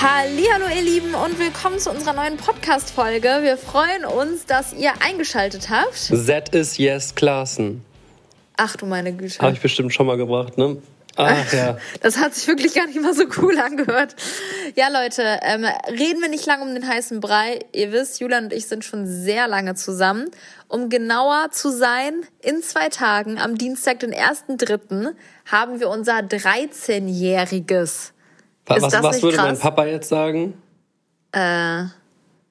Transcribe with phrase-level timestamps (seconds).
[0.00, 3.40] Hallo ihr Lieben und willkommen zu unserer neuen Podcast Folge.
[3.42, 5.96] Wir freuen uns, dass ihr eingeschaltet habt.
[5.96, 7.84] Z ist Yes Klaassen.
[8.56, 9.40] Ach du meine Güte.
[9.40, 10.80] Habe ich bestimmt schon mal gebracht, ne?
[11.16, 11.78] Ach ja.
[12.00, 14.14] Das hat sich wirklich gar nicht mal so cool angehört.
[14.76, 17.58] Ja, Leute, ähm, reden wir nicht lange um den heißen Brei.
[17.72, 20.30] Ihr wisst, Julian und ich sind schon sehr lange zusammen.
[20.68, 25.14] Um genauer zu sein, in zwei Tagen, am Dienstag, den 1.3.,
[25.46, 28.12] haben wir unser 13-jähriges.
[28.68, 29.46] Was, was würde krass?
[29.46, 30.54] mein Papa jetzt sagen?
[31.32, 31.84] Äh,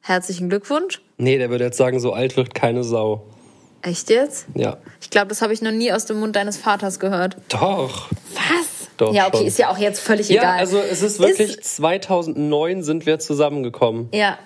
[0.01, 1.01] herzlichen Glückwunsch.
[1.17, 3.23] Nee, der würde jetzt sagen, so alt wird keine Sau.
[3.81, 4.47] Echt jetzt?
[4.55, 4.77] Ja.
[5.01, 7.37] Ich glaube, das habe ich noch nie aus dem Mund deines Vaters gehört.
[7.49, 8.09] Doch.
[8.33, 8.87] Was?
[8.97, 9.13] Doch.
[9.13, 9.47] Ja, okay, schon.
[9.47, 10.55] ist ja auch jetzt völlig ja, egal.
[10.55, 14.09] Ja, also es ist wirklich ist 2009 sind wir zusammengekommen.
[14.11, 14.37] Ja.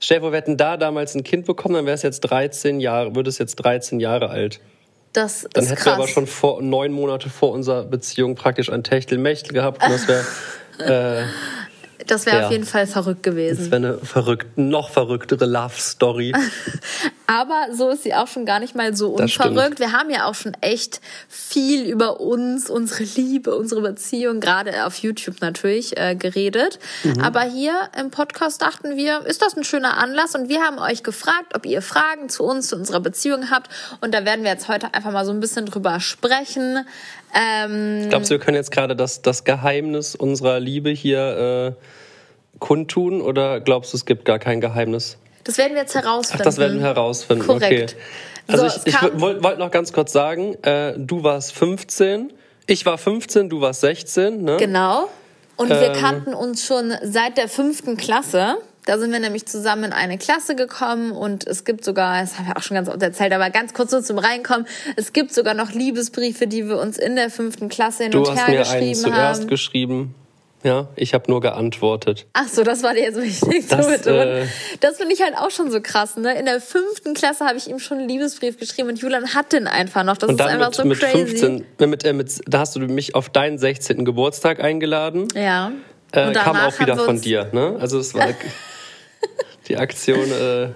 [0.00, 2.80] Stell dir vor, wir hätten da damals ein Kind bekommen, dann wäre es jetzt 13
[2.80, 4.60] Jahre, würde es jetzt 13 Jahre alt.
[5.12, 5.86] Das dann ist hätten krass.
[5.86, 10.08] wir aber schon vor neun Monate vor unserer Beziehung praktisch ein Techtelmechtel gehabt und das
[10.08, 10.24] wäre
[10.78, 11.24] äh,
[12.06, 12.46] das wäre ja.
[12.46, 13.58] auf jeden Fall verrückt gewesen.
[13.58, 16.34] Das wäre eine verrückt, noch verrücktere Love-Story.
[17.26, 19.78] Aber so ist sie auch schon gar nicht mal so unverrückt.
[19.78, 24.98] Wir haben ja auch schon echt viel über uns, unsere Liebe, unsere Beziehung, gerade auf
[24.98, 26.78] YouTube natürlich, äh, geredet.
[27.02, 27.20] Mhm.
[27.20, 30.34] Aber hier im Podcast dachten wir, ist das ein schöner Anlass?
[30.34, 33.70] Und wir haben euch gefragt, ob ihr Fragen zu uns, zu unserer Beziehung habt.
[34.02, 36.86] Und da werden wir jetzt heute einfach mal so ein bisschen drüber sprechen.
[37.34, 43.20] Ähm, Glaubst du, wir können jetzt gerade das, das Geheimnis unserer Liebe hier äh, kundtun
[43.20, 45.18] oder glaubst du, es gibt gar kein Geheimnis?
[45.42, 46.40] Das werden wir jetzt herausfinden.
[46.42, 47.46] Ach, das werden wir herausfinden.
[47.46, 47.96] Korrekt.
[47.96, 48.02] Okay.
[48.46, 52.32] Also so, ich, ich wollte noch ganz kurz sagen, äh, du warst 15,
[52.66, 54.56] ich war 15, du warst 16, ne?
[54.58, 55.08] Genau.
[55.56, 58.56] Und ähm, wir kannten uns schon seit der fünften Klasse.
[58.86, 62.48] Da sind wir nämlich zusammen in eine Klasse gekommen und es gibt sogar, das haben
[62.48, 64.66] wir auch schon ganz oft erzählt, aber ganz kurz so zum Reinkommen,
[64.96, 68.34] es gibt sogar noch Liebesbriefe, die wir uns in der fünften Klasse hin du und
[68.34, 68.62] her geschrieben haben.
[68.62, 69.48] Du hast mir einen zuerst haben.
[69.48, 70.14] geschrieben.
[70.64, 72.26] Ja, ich habe nur geantwortet.
[72.32, 74.28] Ach so, das war dir jetzt wichtig zu betonen.
[74.28, 74.46] Äh,
[74.80, 76.16] das finde ich halt auch schon so krass.
[76.16, 76.38] Ne?
[76.38, 79.66] In der fünften Klasse habe ich ihm schon einen Liebesbrief geschrieben und Julian hat den
[79.66, 80.16] einfach noch.
[80.16, 81.36] Das und ist einfach mit, so mit crazy.
[81.36, 84.06] 15, mit, äh, mit, da hast du mich auf deinen 16.
[84.06, 85.28] Geburtstag eingeladen.
[85.34, 85.70] Ja.
[86.12, 87.50] Äh, kam auch wieder von dir.
[87.52, 87.76] Ne?
[87.78, 88.28] Also es war
[89.68, 90.30] die Aktion.
[90.30, 90.68] Äh,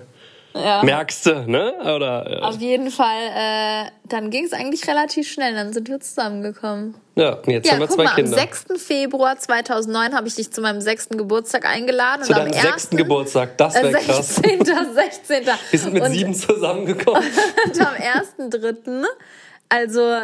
[0.55, 0.83] ja.
[0.83, 1.75] Merkst du, ne?
[1.81, 2.39] Oder, ja.
[2.41, 6.95] Auf jeden Fall, äh, dann ging es eigentlich relativ schnell, dann sind wir zusammengekommen.
[7.15, 8.33] Ja, und jetzt ja, haben wir zwei mal, Kinder.
[8.33, 8.67] Am 6.
[8.83, 12.25] Februar 2009 habe ich dich zu meinem sechsten Geburtstag eingeladen.
[12.25, 14.65] Zu und deinem am sechsten Geburtstag, das wäre äh, 16.
[14.65, 14.87] krass.
[14.95, 15.47] 16.
[15.71, 17.23] Wir sind mit und, sieben zusammengekommen.
[17.65, 19.05] Und am 1.3.,
[19.69, 20.17] also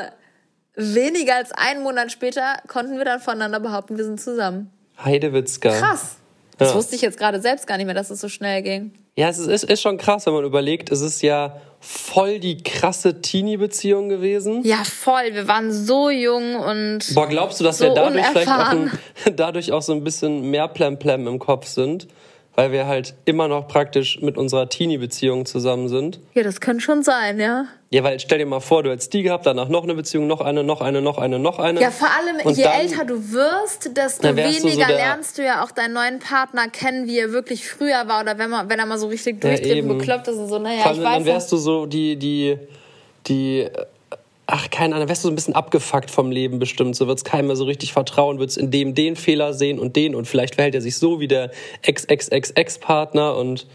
[0.74, 4.70] weniger als einen Monat später, konnten wir dann voneinander behaupten, wir sind zusammen.
[5.04, 5.70] Heidewitzka.
[5.70, 6.16] Krass.
[6.58, 6.76] Das ja.
[6.76, 8.92] wusste ich jetzt gerade selbst gar nicht mehr, dass es so schnell ging.
[9.16, 13.20] Ja, es ist, ist schon krass, wenn man überlegt, es ist ja voll die krasse
[13.20, 14.64] Teenie-Beziehung gewesen.
[14.64, 15.32] Ja, voll.
[15.32, 17.14] Wir waren so jung und.
[17.14, 18.90] Boah, glaubst du, dass so wir dadurch unerfahren.
[18.90, 22.08] vielleicht auch, ein, dadurch auch so ein bisschen mehr Plemplem im Kopf sind?
[22.56, 26.20] Weil wir halt immer noch praktisch mit unserer Teenie-Beziehung zusammen sind.
[26.34, 27.66] Ja, das könnte schon sein, ja.
[27.94, 30.40] Ja, weil stell dir mal vor, du hättest die gehabt, danach noch eine Beziehung, noch
[30.40, 31.80] eine, noch eine, noch eine, noch eine.
[31.80, 34.96] Ja, vor allem, Und je dann, älter du wirst, desto wärst du weniger so der-
[34.96, 38.22] lernst du ja auch deinen neuen Partner kennen, wie er wirklich früher war.
[38.22, 39.98] Oder wenn, man, wenn er mal so richtig durchdreht und eben.
[39.98, 42.58] bekloppt ist und so, naja, Vor ich allem, dann weiß wärst du so die, die,
[43.28, 43.68] die,
[44.46, 46.96] ach, keine Ahnung, wärst du so ein bisschen abgefuckt vom Leben bestimmt.
[46.96, 50.16] So wird's keinem mehr so richtig vertrauen, wird's in dem den Fehler sehen und den
[50.16, 53.68] und vielleicht verhält er sich so wie der Ex-Ex-Ex-Ex-Partner und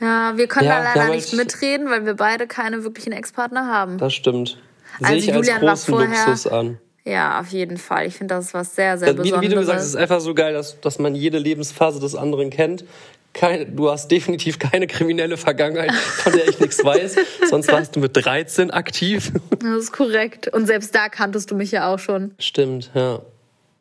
[0.00, 3.98] Ja, wir können Ja, da leider nicht mitreden, weil wir beide keine wirklichen Ex-Partner haben.
[3.98, 4.58] das stimmt.
[4.98, 6.78] Sehe Also ich als Julian war großen vorher- Luxus an.
[7.04, 8.06] Ja, auf jeden Fall.
[8.06, 9.42] Ich finde, das ist was sehr, sehr Wie, Besonderes.
[9.42, 12.14] wie du gesagt hast, es ist einfach so geil, dass, dass man jede Lebensphase des
[12.16, 12.84] anderen kennt.
[13.32, 17.16] Kein, du hast definitiv keine kriminelle Vergangenheit, von der ich nichts weiß.
[17.50, 19.30] Sonst warst du mit 13 aktiv.
[19.50, 20.48] das ist korrekt.
[20.48, 22.34] Und selbst da kanntest du mich ja auch schon.
[22.38, 23.20] Stimmt, ja.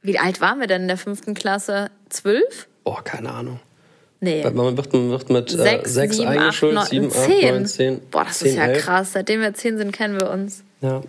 [0.04, 1.90] Wie alt waren wir denn in der fünften Klasse?
[2.10, 2.68] Zwölf?
[2.84, 3.60] Boah, keine Ahnung.
[4.26, 4.44] Nee.
[4.50, 7.54] Man wird, man wird mit Sechs, äh, sechs sieben, acht, eingeschult, neun, sieben, acht, zehn.
[7.54, 8.02] neun, zehn.
[8.10, 8.84] Boah, das zehn, ist ja elf.
[8.84, 9.12] krass.
[9.14, 10.64] Seitdem wir zehn sind, kennen wir uns.
[10.82, 11.02] Ja.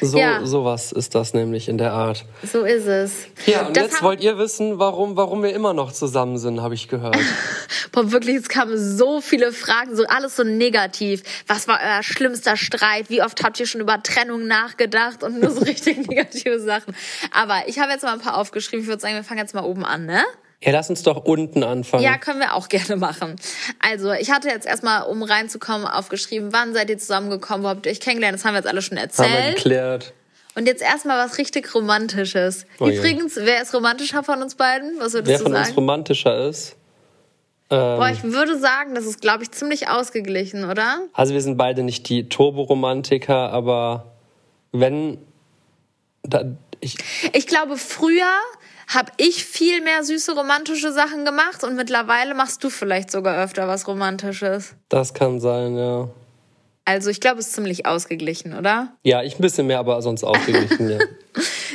[0.00, 0.46] So, Ja.
[0.46, 2.24] sowas ist das nämlich in der Art.
[2.50, 3.12] So ist es.
[3.46, 6.74] Ja, und Das jetzt wollt ihr wissen, warum, warum wir immer noch zusammen sind, habe
[6.74, 7.16] ich gehört.
[7.92, 11.22] Boah, wirklich, es kamen so viele Fragen, so alles so negativ.
[11.46, 13.10] Was war euer schlimmster Streit?
[13.10, 15.22] Wie oft habt ihr schon über Trennung nachgedacht?
[15.22, 16.94] Und nur so richtig negative Sachen.
[17.32, 18.82] Aber ich habe jetzt mal ein paar aufgeschrieben.
[18.82, 20.22] Ich würde sagen, wir fangen jetzt mal oben an, ne?
[20.66, 22.02] Ja, lass uns doch unten anfangen.
[22.02, 23.36] Ja, können wir auch gerne machen.
[23.78, 27.92] Also, ich hatte jetzt erstmal, um reinzukommen, aufgeschrieben, wann seid ihr zusammengekommen, wo habt ihr
[27.92, 28.36] euch kennengelernt?
[28.36, 29.56] Das haben wir jetzt alle schon Haben wir erzählt.
[29.56, 30.12] geklärt.
[30.56, 32.66] Und jetzt erstmal was richtig Romantisches.
[32.80, 32.88] Oh.
[32.88, 34.98] Übrigens, wer ist romantischer von uns beiden?
[34.98, 35.66] Was würdest Wer du von sagen?
[35.68, 36.76] uns romantischer ist?
[37.68, 41.00] Ähm, Boah, ich würde sagen, das ist, glaube ich, ziemlich ausgeglichen, oder?
[41.12, 44.12] also wir sind beide nicht die Turboromantiker, aber
[44.72, 45.18] wenn...
[46.22, 46.44] Da,
[46.80, 46.96] ich,
[47.32, 48.32] Ich glaube, früher
[48.86, 53.66] habe ich viel mehr süße romantische Sachen gemacht und mittlerweile machst du vielleicht sogar öfter
[53.68, 54.74] was Romantisches.
[54.88, 56.08] Das kann sein, ja.
[56.84, 58.96] Also ich glaube, es ist ziemlich ausgeglichen, oder?
[59.02, 60.98] Ja, ich ein bisschen mehr, aber sonst ausgeglichen, ja.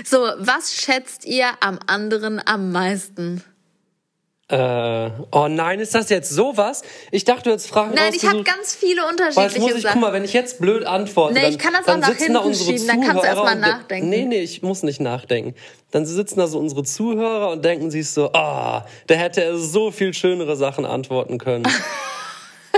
[0.03, 3.43] So, was schätzt ihr am anderen am meisten?
[4.51, 6.81] Äh, oh nein, ist das jetzt sowas?
[7.12, 9.94] Ich dachte, du jetzt fragen Nein, ich habe ganz viele unterschiedliche muss ich, Sachen.
[9.94, 12.33] Guck mal, wenn ich jetzt blöd antworte, nee, ich kann das dann, auch nach sitzen
[12.33, 14.09] da unsere schieben, dann kannst du erstmal nachdenken.
[14.09, 15.56] Nee, nee, ich muss nicht nachdenken.
[15.92, 19.57] Dann sitzen da so unsere Zuhörer und denken sich so, ah, oh, da hätte er
[19.57, 21.65] so viel schönere Sachen antworten können.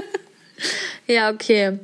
[1.07, 1.79] ja, okay.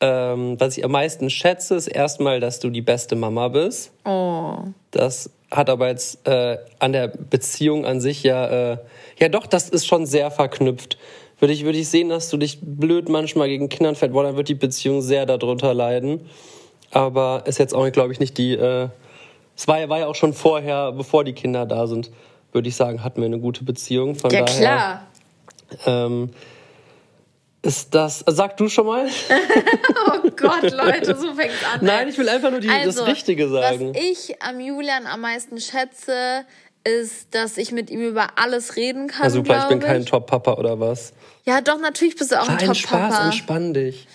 [0.00, 3.92] Ähm, was ich am meisten schätze, ist erstmal, dass du die beste Mama bist.
[4.04, 4.64] Oh.
[4.90, 8.78] Das hat aber jetzt äh, an der Beziehung an sich ja, äh,
[9.18, 10.98] ja doch, das ist schon sehr verknüpft.
[11.40, 14.48] Würde ich, würde ich sehen, dass du dich blöd manchmal gegen Kindern fährt, dann wird
[14.48, 16.28] die Beziehung sehr darunter leiden.
[16.90, 18.88] Aber ist jetzt auch, glaube ich, nicht die, äh,
[19.56, 22.10] es war, war ja auch schon vorher, bevor die Kinder da sind,
[22.52, 24.14] würde ich sagen, hatten wir eine gute Beziehung.
[24.14, 25.06] Von ja, daher, klar.
[25.86, 26.30] Ähm,
[27.62, 29.06] ist das, sag du schon mal?
[30.06, 31.80] oh Gott, Leute, so fängt's an.
[31.80, 33.94] Nein, ich will einfach nur die, also, das Richtige sagen.
[33.94, 36.44] Was ich am Julian am meisten schätze,
[36.84, 39.24] ist, dass ich mit ihm über alles reden kann.
[39.24, 39.84] Ja, super, ich bin ich.
[39.84, 41.12] kein Top-Papa oder was?
[41.44, 43.08] Ja, doch, natürlich bist du auch War ein Top-Papa.
[43.08, 44.06] Spaß, entspann dich.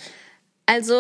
[0.66, 0.94] Also,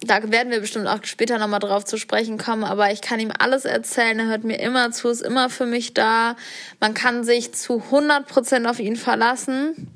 [0.00, 3.32] da werden wir bestimmt auch später nochmal drauf zu sprechen kommen, aber ich kann ihm
[3.38, 4.18] alles erzählen.
[4.18, 6.36] Er hört mir immer zu, ist immer für mich da.
[6.80, 9.88] Man kann sich zu 100% auf ihn verlassen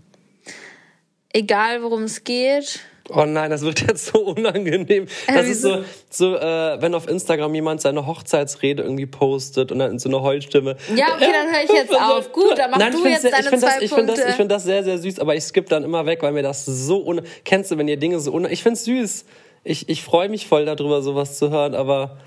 [1.33, 2.81] egal worum es geht.
[3.11, 5.07] Oh nein, das wird jetzt so unangenehm.
[5.27, 9.93] Das ist so, so äh, wenn auf Instagram jemand seine Hochzeitsrede irgendwie postet und dann
[9.93, 10.77] in so eine Heulstimme.
[10.95, 12.33] Ja, okay, dann höre ich jetzt auf.
[12.33, 14.15] Gut, dann mach nein, du jetzt deine ich find zwei das, ich Punkte.
[14.15, 16.43] Das, ich finde das sehr, sehr süß, aber ich skippe dann immer weg, weil mir
[16.43, 17.23] das so un...
[17.45, 18.47] Kennst du, wenn ihr Dinge so un...
[18.51, 19.25] Ich finde es süß.
[19.65, 22.19] Ich, ich freue mich voll darüber, sowas zu hören, aber...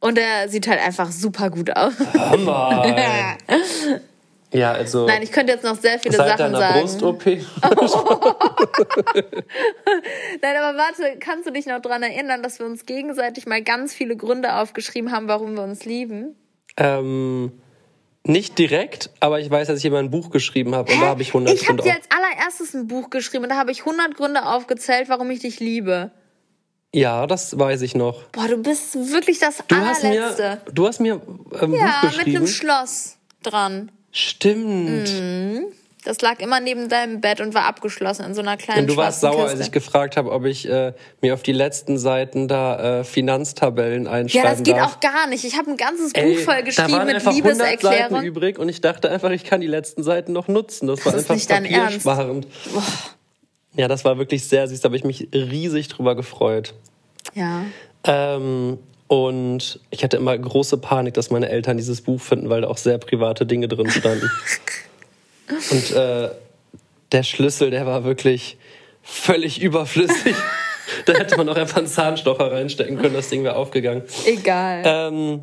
[0.00, 1.94] Und er sieht halt einfach super gut aus.
[2.44, 3.36] Mal.
[4.56, 5.06] Ja, also.
[5.06, 6.80] Nein, ich könnte jetzt noch sehr viele seit Sachen deiner sagen.
[6.80, 7.26] Brust-OP.
[10.42, 13.92] Nein, aber warte, kannst du dich noch daran erinnern, dass wir uns gegenseitig mal ganz
[13.92, 16.36] viele Gründe aufgeschrieben haben, warum wir uns lieben?
[16.78, 17.52] Ähm,
[18.24, 21.20] nicht direkt, aber ich weiß, dass ich immer ein Buch geschrieben habe und da habe
[21.20, 21.82] ich 100 ich Gründe.
[21.84, 25.10] Ich habe dir als allererstes ein Buch geschrieben und da habe ich 100 Gründe aufgezählt,
[25.10, 26.12] warum ich dich liebe.
[26.94, 28.22] Ja, das weiß ich noch.
[28.32, 30.50] Boah, du bist wirklich das du allerletzte.
[30.50, 31.20] Hast mir, du hast mir
[31.60, 32.30] ein ja, Buch geschrieben.
[32.30, 33.92] mit einem Schloss dran.
[34.16, 35.12] Stimmt.
[35.12, 35.66] Mhm.
[36.02, 38.96] Das lag immer neben deinem Bett und war abgeschlossen in so einer kleinen Und du
[38.96, 39.50] warst sauer, Kiste.
[39.50, 44.06] als ich gefragt habe, ob ich äh, mir auf die letzten Seiten da äh, Finanztabellen
[44.06, 44.94] einschreiben Ja, das geht darf.
[44.96, 45.44] auch gar nicht.
[45.44, 48.10] Ich habe ein ganzes Ey, Buch voll geschrieben mit Liebeserklärung.
[48.10, 50.86] Seiten übrig und ich dachte einfach, ich kann die letzten Seiten noch nutzen.
[50.86, 52.46] Das, das war ist einfach nicht dein.
[53.74, 54.80] Ja, das war wirklich sehr süß.
[54.80, 56.72] Da habe ich mich riesig drüber gefreut.
[57.34, 57.64] Ja.
[58.04, 58.78] Ähm,
[59.08, 62.78] und ich hatte immer große Panik, dass meine Eltern dieses Buch finden, weil da auch
[62.78, 64.30] sehr private Dinge drin standen.
[65.70, 66.30] Und äh,
[67.12, 68.56] der Schlüssel, der war wirklich
[69.02, 70.34] völlig überflüssig.
[71.06, 74.02] da hätte man auch einfach einen Zahnstocher reinstecken können, das Ding wäre aufgegangen.
[74.26, 74.82] Egal.
[74.84, 75.42] Ähm,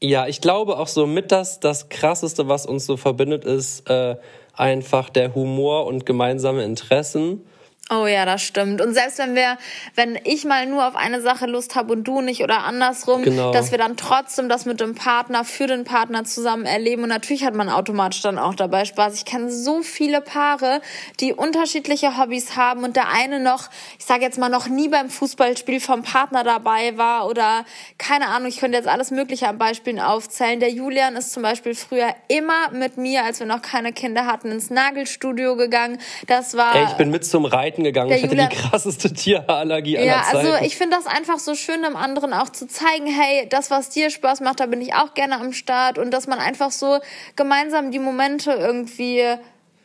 [0.00, 4.16] ja, ich glaube auch so mit das, das Krasseste, was uns so verbindet, ist äh,
[4.54, 7.42] einfach der Humor und gemeinsame Interessen.
[7.90, 8.82] Oh ja, das stimmt.
[8.82, 9.56] Und selbst wenn wir,
[9.94, 13.50] wenn ich mal nur auf eine Sache Lust habe und du nicht oder andersrum, genau.
[13.50, 17.04] dass wir dann trotzdem das mit dem Partner für den Partner zusammen erleben.
[17.04, 19.14] Und natürlich hat man automatisch dann auch dabei Spaß.
[19.14, 20.82] Ich kenne so viele Paare,
[21.20, 25.08] die unterschiedliche Hobbys haben und der eine noch, ich sage jetzt mal, noch nie beim
[25.08, 27.64] Fußballspiel vom Partner dabei war oder
[27.96, 30.60] keine Ahnung, ich könnte jetzt alles Mögliche an Beispielen aufzählen.
[30.60, 34.50] Der Julian ist zum Beispiel früher immer mit mir, als wir noch keine Kinder hatten,
[34.50, 35.98] ins Nagelstudio gegangen.
[36.26, 36.74] Das war.
[36.74, 38.08] Ey, ich bin mit zum Reiten Reiten gegangen.
[38.08, 40.46] Der ich hatte Julian, die krasseste Tierhaarallergie aller ja, Zeiten.
[40.46, 43.70] Ja, also ich finde das einfach so schön, dem anderen auch zu zeigen, hey, das,
[43.70, 46.70] was dir Spaß macht, da bin ich auch gerne am Start und dass man einfach
[46.70, 46.98] so
[47.36, 49.22] gemeinsam die Momente irgendwie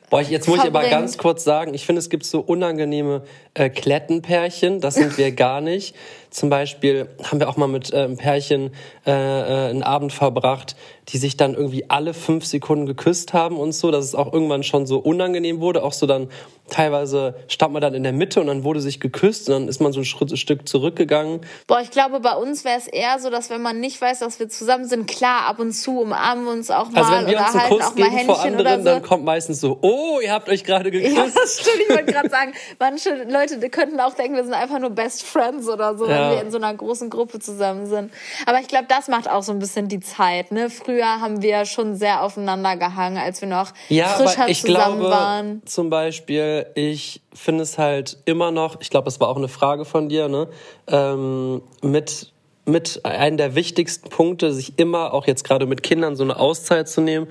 [0.09, 0.85] Boah, jetzt muss verbringt.
[0.85, 3.23] ich aber ganz kurz sagen, ich finde, es gibt so unangenehme
[3.55, 5.95] äh, Klettenpärchen, das sind wir gar nicht.
[6.33, 8.71] Zum Beispiel haben wir auch mal mit äh, einem Pärchen
[9.05, 10.75] äh, einen Abend verbracht,
[11.09, 14.63] die sich dann irgendwie alle fünf Sekunden geküsst haben und so, dass es auch irgendwann
[14.63, 15.83] schon so unangenehm wurde.
[15.83, 16.29] Auch so dann
[16.69, 19.79] teilweise stand man dann in der Mitte und dann wurde sich geküsst und dann ist
[19.81, 21.41] man so ein, Schritt, ein Stück zurückgegangen.
[21.67, 24.39] Boah, ich glaube, bei uns wäre es eher so, dass wenn man nicht weiß, dass
[24.39, 27.37] wir zusammen sind, klar, ab und zu umarmen wir uns auch mal also wenn wir
[27.37, 28.89] oder uns einen halten Kuss auch mal geben vor Händchen anderen, so.
[28.89, 31.15] dann kommt meistens so, oh, ihr habt euch gerade geküsst.
[31.15, 31.83] Ja, das stimmt.
[31.83, 35.67] Ich wollte gerade sagen, manche Leute könnten auch denken, wir sind einfach nur Best Friends
[35.67, 36.22] oder so, Ja.
[36.29, 38.11] Wenn wir in so einer großen Gruppe zusammen sind.
[38.45, 40.51] Aber ich glaube, das macht auch so ein bisschen die Zeit.
[40.51, 40.69] Ne?
[40.69, 45.11] Früher haben wir schon sehr aufeinander gehangen, als wir noch Ja, frischer ich zusammen glaube
[45.11, 45.61] waren.
[45.65, 49.85] zum Beispiel, ich finde es halt immer noch, ich glaube, es war auch eine Frage
[49.85, 50.47] von dir, ne,
[50.87, 52.29] ähm, mit
[52.65, 56.87] mit einem der wichtigsten Punkte, sich immer auch jetzt gerade mit Kindern so eine Auszeit
[56.87, 57.27] zu nehmen.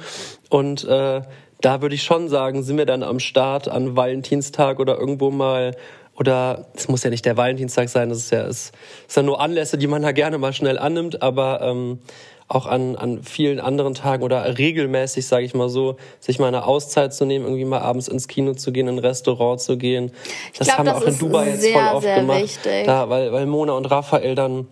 [0.50, 1.22] Und äh,
[1.62, 5.75] da würde ich schon sagen, sind wir dann am Start an Valentinstag oder irgendwo mal
[6.16, 8.73] oder es muss ja nicht der Valentinstag sein, das ist ja, ist,
[9.09, 12.00] ist ja nur Anlässe, die man da gerne mal schnell annimmt, aber ähm,
[12.49, 16.66] auch an, an vielen anderen Tagen oder regelmäßig, sage ich mal so, sich mal eine
[16.66, 20.12] Auszeit zu nehmen, irgendwie mal abends ins Kino zu gehen, in ein Restaurant zu gehen.
[20.59, 22.42] Das glaub, haben wir auch in Dubai jetzt voll oft gemacht.
[22.42, 22.85] Wichtig.
[22.85, 24.66] Da, weil, weil Mona und Raphael dann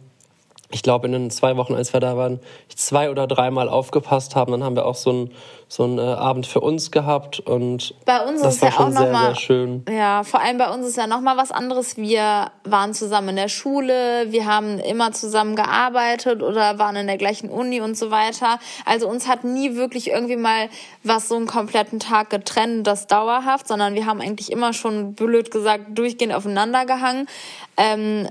[0.73, 2.41] ich glaube, in den zwei Wochen, als wir da waren,
[2.75, 4.53] zwei oder dreimal aufgepasst haben.
[4.53, 5.31] Dann haben wir auch so einen
[5.71, 8.87] so einen äh, Abend für uns gehabt und bei uns das ist war ja schon
[8.87, 9.85] auch sehr, mal, sehr schön.
[9.89, 11.97] Ja, vor allem bei uns ist ja noch mal was anderes.
[11.97, 17.19] Wir waren zusammen in der Schule, wir haben immer zusammen gearbeitet oder waren in der
[17.19, 18.59] gleichen Uni und so weiter.
[18.85, 20.69] Also uns hat nie wirklich irgendwie mal
[21.05, 25.53] was so einen kompletten Tag getrennt, das dauerhaft, sondern wir haben eigentlich immer schon blöd
[25.53, 27.29] gesagt durchgehend aufeinander gehangen.
[27.77, 28.27] Ähm,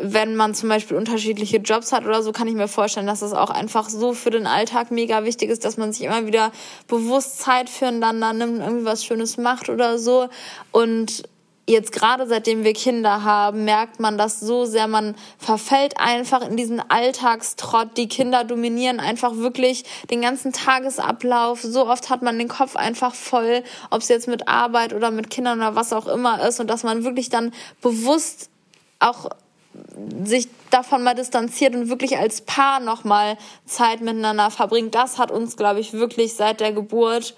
[0.00, 3.32] wenn man zum Beispiel unterschiedliche Jobs hat oder so, kann ich mir vorstellen, dass es
[3.32, 6.50] auch einfach so für den Alltag mega wichtig ist, dass man sich immer wieder
[6.88, 10.28] bewusst Zeit füreinander nimmt, irgendwie was Schönes macht oder so.
[10.72, 11.22] Und
[11.68, 16.56] jetzt gerade seitdem wir Kinder haben, merkt man das so sehr, man verfällt einfach in
[16.56, 17.96] diesen Alltagstrott.
[17.96, 21.62] Die Kinder dominieren einfach wirklich den ganzen Tagesablauf.
[21.62, 25.30] So oft hat man den Kopf einfach voll, ob es jetzt mit Arbeit oder mit
[25.30, 28.50] Kindern oder was auch immer ist und dass man wirklich dann bewusst
[28.98, 29.28] auch
[30.24, 35.56] sich davon mal distanziert und wirklich als Paar nochmal Zeit miteinander verbringt, das hat uns,
[35.56, 37.34] glaube ich, wirklich seit der Geburt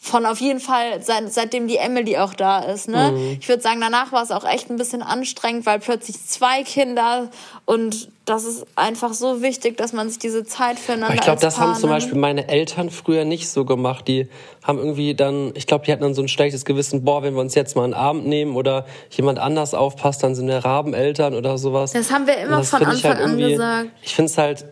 [0.00, 2.88] von auf jeden Fall, seit, seitdem die Emily auch da ist.
[2.88, 3.12] Ne?
[3.12, 3.36] Mhm.
[3.40, 7.28] Ich würde sagen, danach war es auch echt ein bisschen anstrengend, weil plötzlich zwei Kinder
[7.64, 11.56] und das ist einfach so wichtig, dass man sich diese Zeit füreinander Ich glaube, das
[11.56, 14.06] Paar haben zum Beispiel meine Eltern früher nicht so gemacht.
[14.06, 14.28] Die
[14.62, 17.40] haben irgendwie dann, ich glaube, die hatten dann so ein schlechtes Gewissen, boah, wenn wir
[17.40, 21.58] uns jetzt mal einen Abend nehmen oder jemand anders aufpasst, dann sind wir Rabeneltern oder
[21.58, 21.92] sowas.
[21.92, 23.90] Das haben wir immer von Anfang halt an gesagt.
[24.02, 24.64] Ich finde es halt,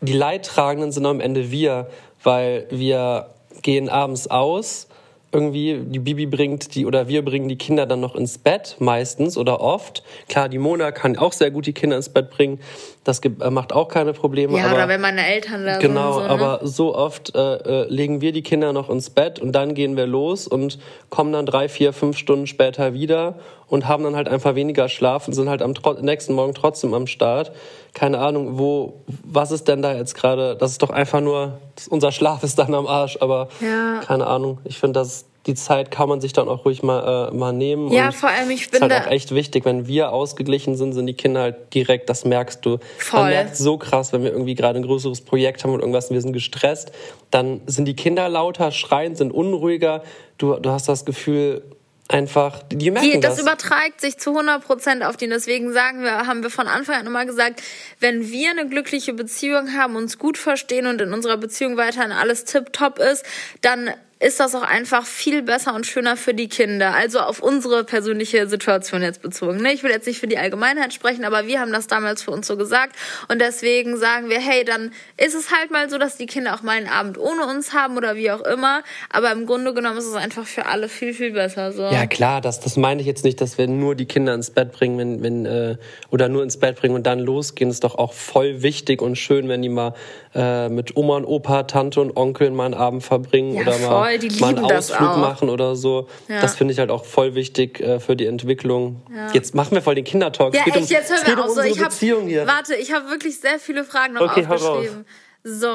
[0.00, 1.90] die Leidtragenden sind am Ende wir,
[2.22, 3.26] weil wir
[3.62, 4.88] gehen abends aus.
[5.32, 9.38] Irgendwie, die Bibi bringt die oder wir bringen die Kinder dann noch ins Bett, meistens
[9.38, 10.02] oder oft.
[10.28, 12.58] Klar, die Mona kann auch sehr gut die Kinder ins Bett bringen.
[13.04, 14.58] Das äh, macht auch keine Probleme.
[14.58, 16.22] Ja, aber, oder wenn meine Eltern da genau, sind.
[16.28, 16.44] Genau, so, ne?
[16.44, 19.96] aber so oft äh, äh, legen wir die Kinder noch ins Bett und dann gehen
[19.96, 23.38] wir los und kommen dann drei, vier, fünf Stunden später wieder
[23.70, 25.72] und haben dann halt einfach weniger Schlaf und sind halt am
[26.02, 27.52] nächsten Morgen trotzdem am Start.
[27.94, 30.56] Keine Ahnung, wo, was ist denn da jetzt gerade?
[30.56, 31.58] Das ist doch einfach nur,
[31.88, 34.00] unser Schlaf ist dann am Arsch, aber ja.
[34.04, 34.58] keine Ahnung.
[34.64, 37.90] Ich finde, das die Zeit kann man sich dann auch ruhig mal, äh, mal nehmen.
[37.90, 39.64] Ja, und vor allem, ich bin ist halt auch echt wichtig.
[39.64, 42.76] Wenn wir ausgeglichen sind, sind die Kinder halt direkt, das merkst du.
[42.98, 43.20] Voll.
[43.20, 46.14] Man merkt so krass, wenn wir irgendwie gerade ein größeres Projekt haben und irgendwas und
[46.14, 46.92] wir sind gestresst,
[47.30, 50.02] dann sind die Kinder lauter, schreien, sind unruhiger.
[50.36, 51.62] Du, du hast das Gefühl,
[52.10, 53.36] einfach, die merken die, das.
[53.36, 55.28] Das überträgt sich zu 100 Prozent auf die.
[55.28, 57.62] Deswegen sagen wir, haben wir von Anfang an immer gesagt,
[58.00, 62.44] wenn wir eine glückliche Beziehung haben, uns gut verstehen und in unserer Beziehung weiterhin alles
[62.44, 63.24] tipptopp ist,
[63.60, 63.90] dann
[64.20, 66.94] ist das auch einfach viel besser und schöner für die Kinder.
[66.94, 69.62] Also auf unsere persönliche Situation jetzt bezogen.
[69.62, 69.72] Ne?
[69.72, 72.46] Ich will jetzt nicht für die Allgemeinheit sprechen, aber wir haben das damals für uns
[72.46, 72.96] so gesagt.
[73.28, 76.62] Und deswegen sagen wir, hey, dann ist es halt mal so, dass die Kinder auch
[76.62, 78.82] mal einen Abend ohne uns haben oder wie auch immer.
[79.08, 81.72] Aber im Grunde genommen ist es einfach für alle viel, viel besser.
[81.72, 81.84] So.
[81.84, 84.72] Ja, klar, das, das meine ich jetzt nicht, dass wir nur die Kinder ins Bett
[84.72, 85.76] bringen, wenn, wenn, äh,
[86.10, 87.70] oder nur ins Bett bringen und dann losgehen.
[87.70, 89.94] Ist doch auch voll wichtig und schön, wenn die mal
[90.34, 93.88] äh, mit Oma und Opa, Tante und Onkel mal einen Abend verbringen ja, oder mal
[93.88, 96.08] voll, die mal einen Ausflug machen oder so.
[96.28, 96.40] Ja.
[96.40, 99.02] Das finde ich halt auch voll wichtig äh, für die Entwicklung.
[99.14, 99.30] Ja.
[99.32, 100.54] Jetzt machen wir voll den Kindertalk.
[100.54, 101.50] Ja, es geht echt, um, jetzt hören wir auf.
[101.50, 102.46] Um so, ich hab, hier.
[102.46, 105.04] Warte, ich habe wirklich sehr viele Fragen noch okay, aufgeschrieben.
[105.44, 105.68] So.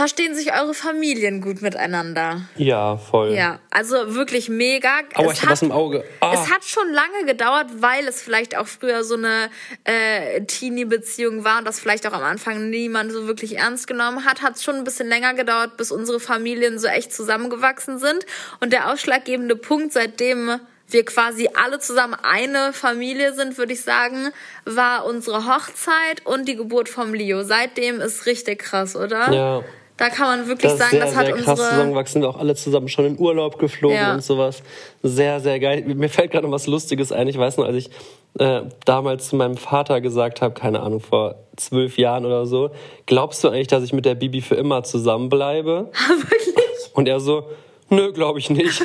[0.00, 2.40] Verstehen sich eure Familien gut miteinander?
[2.56, 3.34] Ja, voll.
[3.34, 4.88] Ja, also wirklich mega.
[5.14, 6.06] Aua, ich hab was im Auge.
[6.20, 6.32] Ah.
[6.32, 9.50] Es hat schon lange gedauert, weil es vielleicht auch früher so eine
[9.84, 14.40] äh, Teenie-Beziehung war und das vielleicht auch am Anfang niemand so wirklich ernst genommen hat.
[14.40, 18.24] Hat es schon ein bisschen länger gedauert, bis unsere Familien so echt zusammengewachsen sind.
[18.60, 24.30] Und der ausschlaggebende Punkt, seitdem wir quasi alle zusammen eine Familie sind, würde ich sagen,
[24.64, 27.42] war unsere Hochzeit und die Geburt vom Leo.
[27.42, 29.30] Seitdem ist richtig krass, oder?
[29.30, 29.62] Ja.
[30.00, 31.56] Da kann man wirklich das sagen, sehr, das hat sehr unsere...
[31.56, 34.14] krass zusammengewachsen, wir auch alle zusammen schon in Urlaub geflogen ja.
[34.14, 34.62] und sowas.
[35.02, 35.84] Sehr, sehr geil.
[35.86, 37.28] Mir fällt gerade noch was Lustiges ein.
[37.28, 37.90] Ich weiß noch, als ich
[38.38, 42.70] äh, damals zu meinem Vater gesagt habe, keine Ahnung, vor zwölf Jahren oder so,
[43.04, 45.90] glaubst du eigentlich, dass ich mit der Bibi für immer zusammenbleibe?
[46.08, 46.94] wirklich?
[46.94, 47.50] Und er so,
[47.90, 48.82] nö, glaube ich nicht.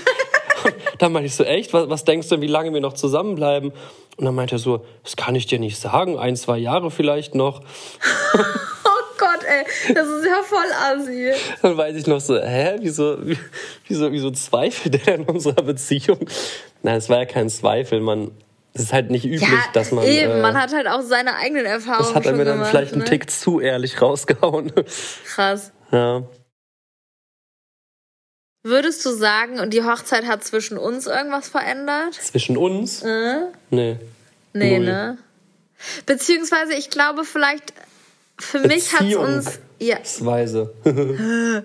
[0.97, 3.71] dann meinte ich so, echt, was, was denkst du, wie lange wir noch zusammenbleiben?
[4.17, 7.35] Und dann meinte er so, das kann ich dir nicht sagen, ein, zwei Jahre vielleicht
[7.35, 7.61] noch.
[9.45, 11.31] Ey, das ist ja voll assi.
[11.61, 13.17] Dann weiß ich noch so, hä, wieso,
[13.87, 16.27] wieso, wieso zweifelt der in unserer Beziehung?
[16.83, 18.31] Nein, es war ja kein Zweifel, man,
[18.73, 20.03] es ist halt nicht üblich, ja, dass man.
[20.05, 22.07] Eben, äh, man hat halt auch seine eigenen Erfahrungen.
[22.07, 22.97] Das hat er mir dann gemacht, vielleicht ne?
[22.97, 24.71] einen Tick zu ehrlich rausgehauen.
[25.25, 25.71] Krass.
[25.91, 26.23] Ja.
[28.63, 32.15] Würdest du sagen, und die Hochzeit hat zwischen uns irgendwas verändert?
[32.15, 33.03] Zwischen uns?
[33.03, 33.41] Äh?
[33.69, 33.97] Nee.
[34.53, 34.85] Nee, Null.
[34.85, 35.17] ne?
[36.05, 37.73] Beziehungsweise, ich glaube, vielleicht
[38.39, 39.59] für mich hat es uns.
[39.79, 39.97] Ja.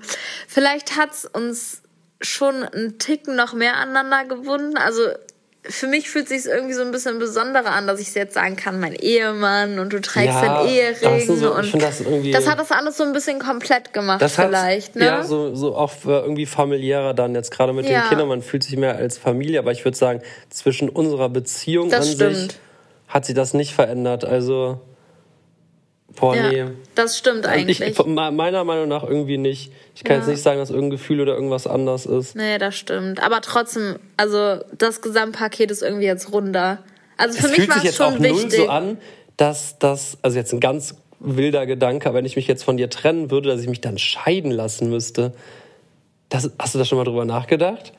[0.49, 1.83] Vielleicht hat es uns
[2.21, 4.77] schon einen Ticken noch mehr aneinander gebunden.
[4.77, 5.03] Also
[5.63, 8.57] für mich fühlt es sich irgendwie so ein bisschen besonderer an, dass ich jetzt sagen
[8.57, 12.73] kann, mein Ehemann und du trägst ja, den Ehering so, und das, das, hat das
[12.73, 15.05] alles so ein bisschen komplett gemacht das vielleicht, ne?
[15.05, 18.01] Ja, so, so auch irgendwie familiärer dann jetzt gerade mit ja.
[18.01, 21.91] den Kindern, man fühlt sich mehr als Familie, aber ich würde sagen, zwischen unserer Beziehung
[21.91, 22.37] das an stimmt.
[22.37, 22.61] sich
[23.09, 24.81] hat sich das nicht verändert, also
[26.17, 26.65] Boah, ja, nee.
[26.95, 27.81] Das stimmt eigentlich.
[27.81, 29.73] Ich, meiner Meinung nach irgendwie nicht.
[29.95, 30.21] Ich kann ja.
[30.21, 32.35] jetzt nicht sagen, dass irgendein Gefühl oder irgendwas anders ist.
[32.35, 33.23] Nee, das stimmt.
[33.23, 36.79] Aber trotzdem, also das Gesamtpaket ist irgendwie jetzt runder.
[37.17, 38.43] Also für es mich war es schon auch wichtig.
[38.43, 38.99] null so an,
[39.37, 43.31] dass das, also jetzt ein ganz wilder Gedanke, wenn ich mich jetzt von dir trennen
[43.31, 45.33] würde, dass ich mich dann scheiden lassen müsste.
[46.29, 47.93] Das, hast du da schon mal drüber nachgedacht?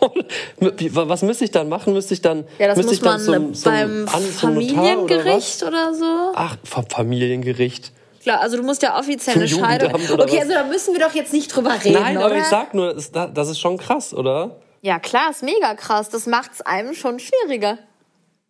[0.60, 1.92] Was müsste ich dann machen?
[1.92, 5.62] Müsste ich dann, ja, das müsste muss ich dann man zum, zum, beim an, Familiengericht
[5.62, 6.32] oder, oder, so?
[6.34, 7.92] Ach, vom Familiengericht.
[8.22, 9.94] Klar, also du musst ja offiziell eine Scheidung.
[9.94, 10.40] Okay, was?
[10.40, 12.00] also da müssen wir doch jetzt nicht drüber reden.
[12.00, 12.26] Nein, oder?
[12.26, 14.56] aber ich sag nur, das ist, das ist schon krass, oder?
[14.82, 16.08] Ja, klar, ist mega krass.
[16.10, 17.78] Das macht es einem schon schwieriger.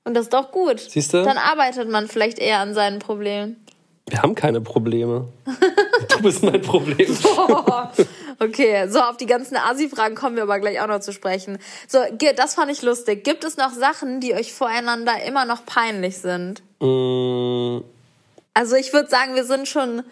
[0.05, 0.81] Und das ist doch gut.
[0.81, 1.23] Siehst du?
[1.23, 3.65] Dann arbeitet man vielleicht eher an seinen Problemen.
[4.11, 5.29] Wir haben keine Probleme.
[6.09, 7.17] du bist mein Problem.
[8.41, 11.59] okay, so auf die ganzen Asi-Fragen kommen wir aber gleich auch noch zu sprechen.
[11.87, 11.99] So,
[12.37, 13.25] das fand ich lustig.
[13.25, 16.63] Gibt es noch Sachen, die euch voreinander immer noch peinlich sind?
[16.81, 17.85] Mm.
[18.53, 20.03] Also ich würde sagen, wir sind schon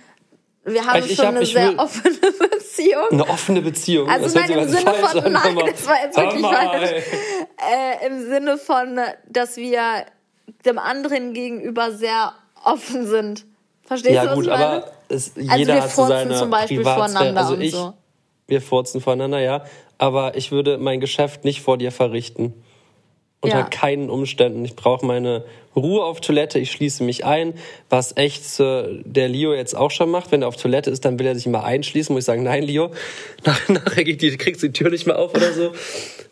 [0.64, 2.14] wir haben ich, schon hab, eine sehr offene
[2.50, 3.08] Beziehung.
[3.10, 4.08] Eine offene Beziehung.
[4.08, 6.90] Also nein, im Sinne von, an, nein, das war jetzt wirklich falsch.
[7.58, 10.04] Äh, Im Sinne von, dass wir
[10.64, 13.44] dem anderen gegenüber sehr offen sind.
[13.88, 14.66] Verstehst ja, du, was gut, ich meine?
[14.66, 17.95] aber es, jeder also wir hat so seine zum Beispiel voneinander also ich, so.
[18.47, 19.64] Wir furzen voneinander, ja.
[19.97, 22.52] Aber ich würde mein Geschäft nicht vor dir verrichten.
[23.40, 23.64] Unter ja.
[23.64, 24.62] keinen Umständen.
[24.66, 25.42] Ich brauche meine
[25.78, 27.54] Ruhe auf Toilette, ich schließe mich ein,
[27.88, 30.30] was echt äh, der Leo jetzt auch schon macht.
[30.32, 32.14] Wenn er auf Toilette ist, dann will er sich mal einschließen.
[32.14, 32.90] Muss ich sagen, nein, Leo,
[33.44, 35.72] nach, nachher geht die, kriegst du die Tür nicht mehr auf oder so.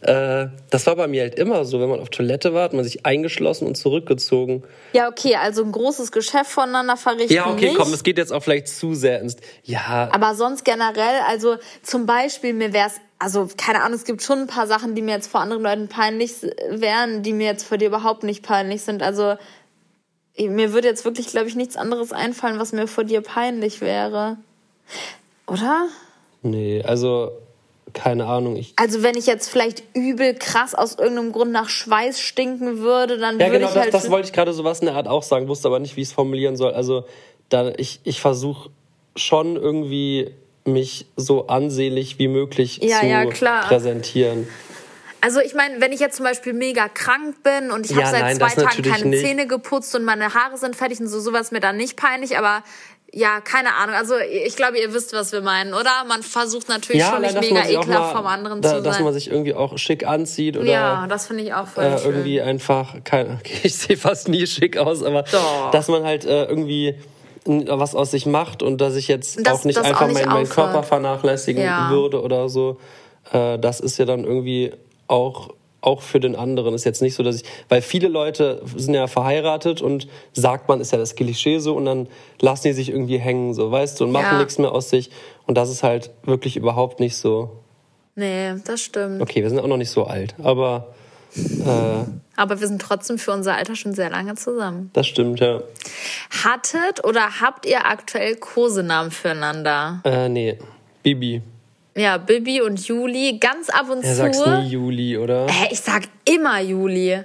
[0.02, 1.80] Äh, das war bei mir halt immer so.
[1.80, 4.62] Wenn man auf Toilette war, hat man sich eingeschlossen und zurückgezogen.
[4.92, 7.32] Ja, okay, also ein großes Geschäft voneinander verrichten.
[7.32, 7.76] Ja, okay, nicht.
[7.76, 9.36] komm, es geht jetzt auch vielleicht zu sehr ins.
[9.64, 10.08] Ja.
[10.12, 14.40] Aber sonst generell, also zum Beispiel, mir wäre es also keine Ahnung, es gibt schon
[14.40, 17.78] ein paar Sachen, die mir jetzt vor anderen Leuten peinlich wären, die mir jetzt vor
[17.78, 19.02] dir überhaupt nicht peinlich sind.
[19.02, 19.35] Also
[20.38, 24.36] mir würde jetzt wirklich, glaube ich, nichts anderes einfallen, was mir vor dir peinlich wäre.
[25.46, 25.86] Oder?
[26.42, 27.32] Nee, also
[27.92, 28.56] keine Ahnung.
[28.56, 33.16] Ich also wenn ich jetzt vielleicht übel krass aus irgendeinem Grund nach Schweiß stinken würde,
[33.16, 33.86] dann ja, würde genau, ich halt...
[33.86, 35.96] Ja, genau, das wollte ich gerade sowas in der Art auch sagen, wusste aber nicht,
[35.96, 36.74] wie ich es formulieren soll.
[36.74, 37.04] Also
[37.48, 38.70] da, ich, ich versuche
[39.14, 40.32] schon irgendwie
[40.66, 44.46] mich so ansehnlich wie möglich ja, zu ja, präsentieren.
[45.20, 48.10] Also ich meine, wenn ich jetzt zum Beispiel mega krank bin und ich ja, habe
[48.10, 49.24] seit nein, zwei Tagen keine nicht.
[49.24, 52.62] Zähne geputzt und meine Haare sind fertig und so, sowas mir dann nicht peinlich, aber
[53.12, 53.94] ja, keine Ahnung.
[53.94, 56.04] Also ich glaube, ihr wisst, was wir meinen, oder?
[56.06, 58.84] Man versucht natürlich ja, schon nicht mega ekelhaft vom anderen da, zu sein.
[58.84, 60.66] Dass man sich irgendwie auch schick anzieht oder.
[60.66, 64.46] Ja, das finde ich auch voll äh, Irgendwie einfach, kein, okay, ich sehe fast nie
[64.46, 65.70] schick aus, aber Doch.
[65.70, 66.96] dass man halt äh, irgendwie
[67.46, 70.48] was aus sich macht und dass ich jetzt das, auch nicht einfach auch nicht meinen,
[70.48, 71.90] Körper vernachlässigen ja.
[71.90, 72.78] würde oder so.
[73.32, 74.72] Äh, das ist ja dann irgendwie
[75.08, 75.50] auch
[75.82, 79.06] auch für den anderen ist jetzt nicht so, dass ich, weil viele Leute sind ja
[79.06, 82.08] verheiratet und sagt man, ist ja das Klischee so und dann
[82.40, 84.38] lassen die sich irgendwie hängen, so, weißt du, und machen ja.
[84.38, 85.10] nichts mehr aus sich
[85.46, 87.62] und das ist halt wirklich überhaupt nicht so.
[88.16, 89.22] Nee, das stimmt.
[89.22, 90.88] Okay, wir sind auch noch nicht so alt, aber
[91.36, 92.04] äh,
[92.36, 94.90] aber wir sind trotzdem für unser Alter schon sehr lange zusammen.
[94.92, 95.60] Das stimmt, ja.
[96.44, 100.00] Hattet oder habt ihr aktuell Kosenamen füreinander?
[100.04, 100.58] Äh, nee.
[101.02, 101.42] Bibi.
[101.96, 103.38] Ja, Bibi und Juli.
[103.38, 104.22] Ganz ab und ja, zu.
[104.22, 105.46] Du sagst nie Juli, oder?
[105.48, 107.24] Hä, ich sag immer Juli.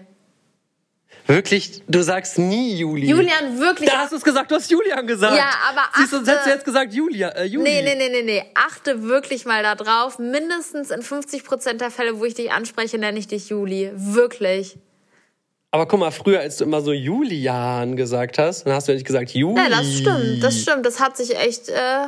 [1.27, 1.83] Wirklich?
[1.87, 3.07] Du sagst nie Juli.
[3.07, 3.89] Julian, wirklich.
[3.89, 5.37] Da hast du es gesagt, du hast Julian gesagt.
[5.37, 7.63] Ja, aber achte, Siehst du, sonst hättest du jetzt gesagt Julia, äh, Juli.
[7.63, 8.43] Nee, nee, nee, nee, nee.
[8.55, 10.19] Achte wirklich mal da drauf.
[10.19, 13.91] Mindestens in 50 Prozent der Fälle, wo ich dich anspreche, nenne ich dich Juli.
[13.93, 14.77] Wirklich.
[15.71, 18.95] Aber guck mal, früher, als du immer so Julian gesagt hast, dann hast du ja
[18.97, 19.57] nicht gesagt Juli.
[19.61, 20.85] Ja, das stimmt, das stimmt.
[20.85, 22.07] Das hat sich echt, äh,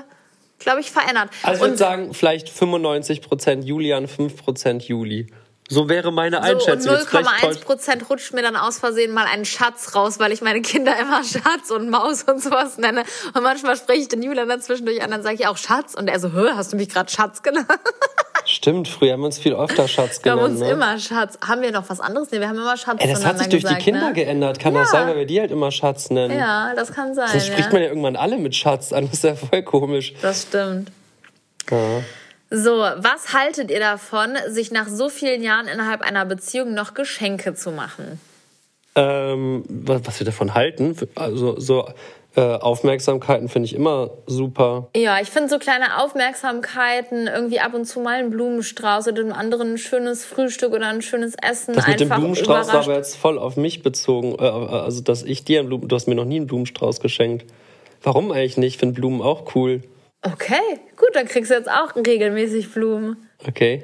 [0.59, 1.29] glaube ich, verändert.
[1.43, 5.27] Also ich würde sagen, vielleicht 95% Julian, 5% Juli.
[5.69, 6.97] So wäre meine Einschätzung.
[6.97, 10.61] So 0,1 Prozent rutscht mir dann aus Versehen mal ein Schatz raus, weil ich meine
[10.61, 13.03] Kinder immer Schatz und Maus und sowas nenne.
[13.33, 15.93] Und manchmal spreche ich den Julian dann zwischendurch an, dann sage ich auch Schatz.
[15.93, 17.67] Und er so, hör, hast du mich gerade Schatz genannt?
[18.45, 20.41] Stimmt, früher haben wir uns viel öfter Schatz genannt.
[20.41, 20.69] Wir haben uns ne?
[20.71, 21.37] immer Schatz.
[21.47, 22.29] Haben wir noch was anderes?
[22.31, 24.13] Nee, wir haben immer Schatz Ey, das hat sich durch gesagt, die Kinder ne?
[24.13, 24.59] geändert.
[24.59, 24.81] Kann ja.
[24.81, 26.37] das sein, weil wir die halt immer Schatz nennen?
[26.37, 27.29] Ja, das kann sein.
[27.31, 27.71] Das spricht ja.
[27.71, 29.05] man ja irgendwann alle mit Schatz an.
[29.05, 30.13] Das ist ja voll komisch.
[30.21, 30.91] Das stimmt.
[31.71, 32.03] Ja.
[32.55, 37.55] So, was haltet ihr davon, sich nach so vielen Jahren innerhalb einer Beziehung noch Geschenke
[37.55, 38.21] zu machen?
[38.93, 40.95] Ähm, was wir davon halten?
[41.15, 41.89] Also so
[42.35, 44.87] äh, Aufmerksamkeiten finde ich immer super.
[44.95, 49.33] Ja, ich finde so kleine Aufmerksamkeiten, irgendwie ab und zu mal einen Blumenstrauß oder dem
[49.33, 51.73] anderen ein schönes Frühstück oder ein schönes Essen.
[51.73, 54.35] Das mit dem Blumenstrauß war aber jetzt voll auf mich bezogen.
[54.37, 57.45] Äh, also, dass ich dir einen Blumen, du hast mir noch nie einen Blumenstrauß geschenkt.
[58.03, 58.75] Warum eigentlich nicht?
[58.75, 59.81] Ich finde Blumen auch cool.
[60.23, 63.29] Okay, gut, dann kriegst du jetzt auch regelmäßig Blumen.
[63.45, 63.83] Okay.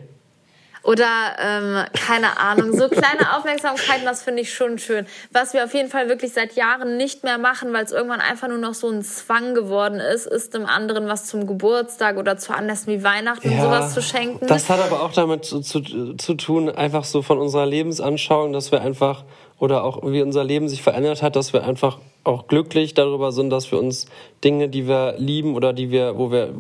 [0.84, 1.06] Oder,
[1.40, 5.06] ähm, keine Ahnung, so kleine Aufmerksamkeiten, das finde ich schon schön.
[5.32, 8.48] Was wir auf jeden Fall wirklich seit Jahren nicht mehr machen, weil es irgendwann einfach
[8.48, 12.54] nur noch so ein Zwang geworden ist, ist dem anderen was zum Geburtstag oder zu
[12.54, 14.48] Anlässen wie Weihnachten ja, sowas zu schenken.
[14.48, 15.82] Das hat aber auch damit zu, zu,
[16.16, 19.26] zu tun, einfach so von unserer Lebensanschauung, dass wir einfach,
[19.60, 23.50] oder auch wie unser Leben sich verändert hat, dass wir einfach auch glücklich darüber sind,
[23.50, 24.08] dass wir uns
[24.44, 26.54] Dinge, die wir lieben oder die wir, wo wir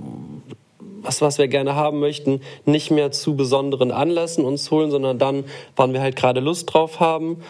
[1.01, 5.45] was, was wir gerne haben möchten, nicht mehr zu besonderen Anlässen uns holen, sondern dann,
[5.75, 7.41] wann wir halt gerade Lust drauf haben.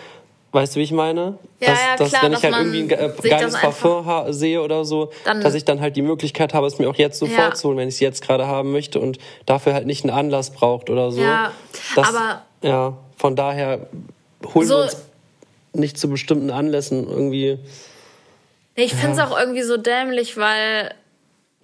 [0.51, 1.37] Weißt du, wie ich meine?
[1.59, 4.83] Ja, dass, ja, dass klar, wenn ich halt irgendwie ein äh, geiles Parfum sehe oder
[4.83, 7.53] so, dass ich dann halt die Möglichkeit habe, es mir auch jetzt sofort ja.
[7.53, 10.49] zu holen, wenn ich es jetzt gerade haben möchte und dafür halt nicht einen Anlass
[10.49, 11.21] braucht oder so.
[11.21, 11.51] Ja,
[11.95, 13.87] das, aber ja, von daher
[14.53, 15.08] holen so, wir uns
[15.73, 17.59] nicht zu bestimmten Anlässen irgendwie
[18.75, 19.27] ich finde es ja.
[19.27, 20.93] auch irgendwie so dämlich, weil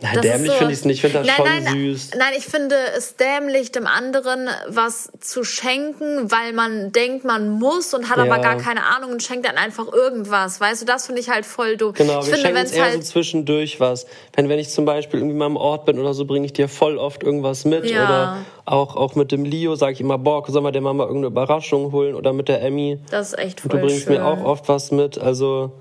[0.01, 0.95] Nein, dämlich so, finde ich es nicht.
[0.97, 2.11] Ich finde das nein, schon nein, süß.
[2.17, 7.93] Nein, ich finde es dämlich, dem anderen was zu schenken, weil man denkt, man muss
[7.93, 8.23] und hat ja.
[8.23, 10.59] aber gar keine Ahnung und schenkt dann einfach irgendwas.
[10.59, 11.93] Weißt du, das finde ich halt voll doof.
[11.95, 14.05] Genau, ich wir finde, schenken eher halt so zwischendurch was.
[14.33, 16.67] Wenn, wenn ich zum Beispiel irgendwie mal am Ort bin oder so, bringe ich dir
[16.67, 17.89] voll oft irgendwas mit.
[17.89, 18.03] Ja.
[18.03, 21.27] Oder auch, auch mit dem Leo sage ich immer, boah, soll mal der Mama irgendeine
[21.27, 22.15] Überraschung holen?
[22.15, 22.99] Oder mit der Emmy.
[23.11, 24.15] Das ist echt voll du bringst schön.
[24.15, 25.17] mir auch oft was mit.
[25.17, 25.71] Also...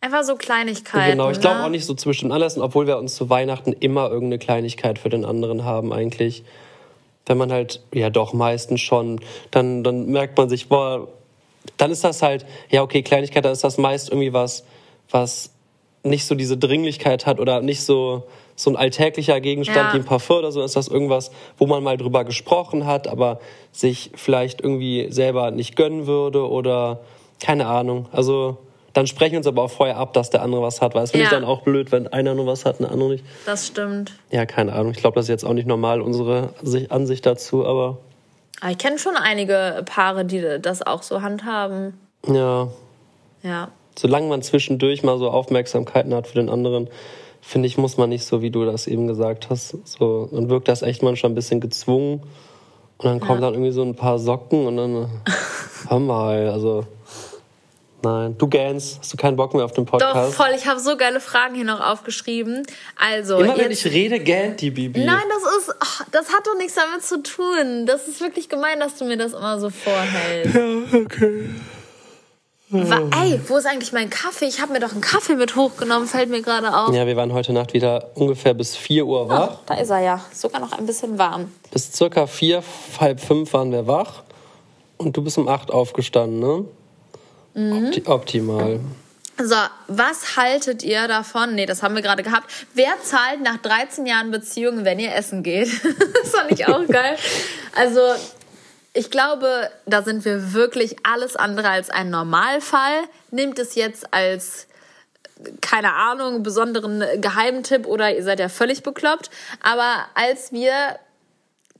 [0.00, 1.10] Einfach so Kleinigkeiten.
[1.10, 1.64] Genau, ich glaube ne?
[1.64, 5.24] auch nicht so zwischen Anlässen, obwohl wir uns zu Weihnachten immer irgendeine Kleinigkeit für den
[5.24, 6.44] anderen haben eigentlich.
[7.26, 11.08] Wenn man halt, ja doch, meistens schon, dann, dann merkt man sich, boah,
[11.76, 14.64] dann ist das halt, ja okay, Kleinigkeit, dann ist das meist irgendwie was,
[15.10, 15.50] was
[16.04, 19.94] nicht so diese Dringlichkeit hat oder nicht so, so ein alltäglicher Gegenstand ja.
[19.94, 23.40] wie ein Parfum oder so, ist das irgendwas, wo man mal drüber gesprochen hat, aber
[23.72, 27.00] sich vielleicht irgendwie selber nicht gönnen würde oder
[27.40, 28.06] keine Ahnung.
[28.12, 28.58] Also
[28.98, 31.12] dann sprechen wir uns aber auch vorher ab, dass der andere was hat, weil es
[31.12, 31.30] finde ja.
[31.30, 33.24] ich dann auch blöd, wenn einer nur was hat und der andere nicht.
[33.46, 34.12] Das stimmt.
[34.32, 34.90] Ja, keine Ahnung.
[34.90, 36.52] Ich glaube, das ist jetzt auch nicht normal, unsere
[36.88, 37.98] Ansicht dazu, aber.
[38.60, 41.94] aber ich kenne schon einige Paare, die das auch so handhaben.
[42.26, 42.70] Ja.
[43.44, 43.68] Ja.
[43.96, 46.88] Solange man zwischendurch mal so Aufmerksamkeiten hat für den anderen,
[47.40, 49.76] finde ich, muss man nicht so, wie du das eben gesagt hast.
[49.86, 52.22] So, dann wirkt das echt manchmal ein bisschen gezwungen.
[52.96, 53.46] Und dann kommen ja.
[53.46, 55.08] dann irgendwie so ein paar Socken und dann
[55.88, 56.84] haben wir halt, also
[58.02, 58.36] Nein.
[58.38, 60.14] Du Gans, hast du keinen Bock mehr auf den Podcast?
[60.14, 60.54] Doch, voll.
[60.56, 62.64] Ich habe so geile Fragen hier noch aufgeschrieben.
[62.96, 63.38] Also.
[63.38, 65.04] Immer wenn ich rede, gähnt die Bibi.
[65.04, 67.86] Nein, das ist, ach, das hat doch nichts damit zu tun.
[67.86, 70.54] Das ist wirklich gemein, dass du mir das immer so vorhältst.
[70.54, 71.50] Ja, okay.
[72.70, 74.44] Ey, wo ist eigentlich mein Kaffee?
[74.44, 76.94] Ich habe mir doch einen Kaffee mit hochgenommen, fällt mir gerade auf.
[76.94, 79.50] Ja, wir waren heute Nacht wieder ungefähr bis 4 Uhr wach.
[79.54, 80.20] Oh, da ist er ja.
[80.34, 81.50] Sogar noch ein bisschen warm.
[81.70, 82.62] Bis circa 4,
[83.00, 84.22] halb 5 waren wir wach.
[84.98, 86.64] Und du bist um 8 aufgestanden, ne?
[87.54, 87.86] Mhm.
[87.86, 88.80] Opti optimal.
[89.40, 89.56] So,
[89.86, 91.54] was haltet ihr davon?
[91.54, 92.50] Nee, das haben wir gerade gehabt.
[92.74, 95.68] Wer zahlt nach 13 Jahren Beziehung, wenn ihr essen geht?
[96.14, 97.16] das fand ich auch geil.
[97.76, 98.00] Also,
[98.94, 103.04] ich glaube, da sind wir wirklich alles andere als ein Normalfall.
[103.30, 104.66] Nimmt es jetzt als
[105.60, 109.30] keine Ahnung, besonderen Geheimtipp oder ihr seid ja völlig bekloppt.
[109.62, 110.98] Aber als wir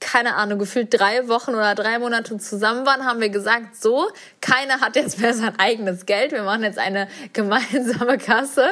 [0.01, 4.09] keine Ahnung, gefühlt drei Wochen oder drei Monate zusammen waren, haben wir gesagt, so,
[4.41, 8.71] keiner hat jetzt mehr sein eigenes Geld, wir machen jetzt eine gemeinsame Kasse.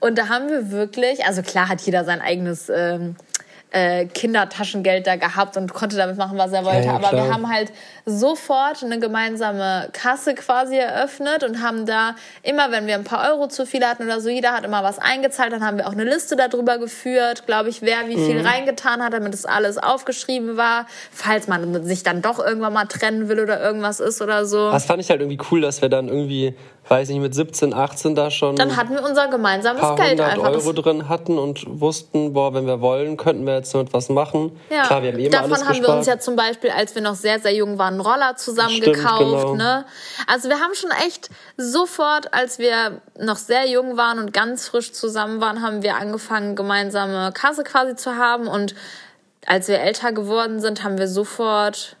[0.00, 3.16] Und da haben wir wirklich, also klar hat jeder sein eigenes ähm,
[3.76, 6.86] äh, Kindertaschengeld da gehabt und konnte damit machen, was er wollte.
[6.86, 7.70] Ja, Aber wir haben halt
[8.06, 13.48] sofort eine gemeinsame Kasse quasi eröffnet und haben da immer, wenn wir ein paar Euro
[13.48, 16.04] zu viel hatten oder so, jeder hat immer was eingezahlt, dann haben wir auch eine
[16.04, 18.46] Liste darüber geführt, glaube ich, wer wie viel mhm.
[18.46, 23.28] reingetan hat, damit das alles aufgeschrieben war, falls man sich dann doch irgendwann mal trennen
[23.28, 24.70] will oder irgendwas ist oder so.
[24.70, 26.54] Das fand ich halt irgendwie cool, dass wir dann irgendwie
[26.88, 28.56] weiß nicht, mit 17, 18 da schon.
[28.56, 30.50] Dann hatten wir unser gemeinsames paar Geld einfach.
[30.50, 34.58] Euro drin hatten und wussten, boah, wenn wir wollen, könnten wir jetzt damit was machen.
[34.70, 34.86] Ja.
[34.86, 35.82] Klar, wir haben eh Davon haben gespart.
[35.82, 38.76] wir uns ja zum Beispiel, als wir noch sehr, sehr jung waren, einen Roller zusammen
[38.76, 39.20] Stimmt, gekauft.
[39.20, 39.54] Genau.
[39.56, 39.84] Ne?
[40.26, 44.92] Also wir haben schon echt sofort, als wir noch sehr jung waren und ganz frisch
[44.92, 48.46] zusammen waren, haben wir angefangen, gemeinsame Kasse quasi zu haben.
[48.46, 48.74] Und
[49.46, 51.96] als wir älter geworden sind, haben wir sofort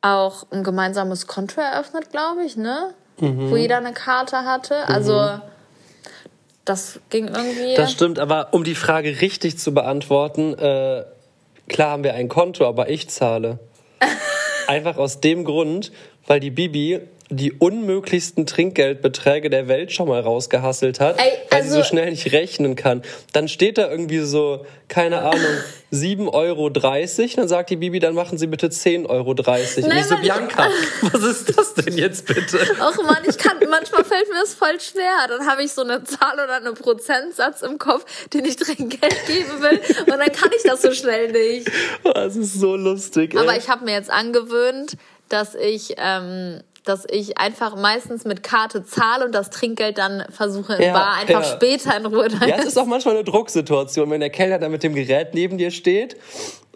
[0.00, 2.94] auch ein gemeinsames Konto eröffnet, glaube ich, ne?
[3.20, 3.50] Mhm.
[3.50, 4.88] Wo jeder eine Karte hatte.
[4.88, 5.42] Also mhm.
[6.64, 7.74] das ging irgendwie.
[7.74, 11.04] Das stimmt, aber um die Frage richtig zu beantworten, äh,
[11.68, 13.58] klar haben wir ein Konto, aber ich zahle.
[14.66, 15.92] Einfach aus dem Grund,
[16.26, 21.62] weil die Bibi die unmöglichsten Trinkgeldbeträge der Welt schon mal rausgehasselt hat, Ey, also weil
[21.62, 23.02] sie so also schnell nicht rechnen kann.
[23.32, 25.40] Dann steht da irgendwie so, keine Ahnung,
[25.92, 26.70] 7,30 Euro.
[26.70, 29.34] Dann sagt die Bibi, dann machen Sie bitte 10,30 Euro.
[29.34, 30.68] Nein, ich so, Bianca,
[31.02, 32.58] was ist das denn jetzt bitte?
[32.80, 35.26] Och Mann, ich kann, manchmal fällt mir das voll schwer.
[35.28, 39.62] Dann habe ich so eine Zahl oder einen Prozentsatz im Kopf, den ich Trinkgeld geben
[39.62, 39.80] will.
[40.00, 41.70] Und dann kann ich das so schnell nicht.
[42.02, 43.34] Das ist so lustig.
[43.34, 43.40] Ey.
[43.40, 44.96] Aber ich habe mir jetzt angewöhnt,
[45.28, 50.74] dass ich ähm, dass ich einfach meistens mit Karte zahle und das Trinkgeld dann versuche
[50.74, 51.56] in ja, Bar einfach ja.
[51.56, 52.28] später in Ruhe.
[52.46, 55.56] Ja, es ist auch manchmal eine Drucksituation, wenn der Kellner da mit dem Gerät neben
[55.56, 56.16] dir steht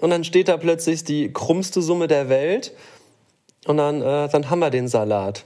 [0.01, 2.73] und dann steht da plötzlich die krummste Summe der Welt
[3.67, 5.45] und dann, äh, dann haben wir den Salat.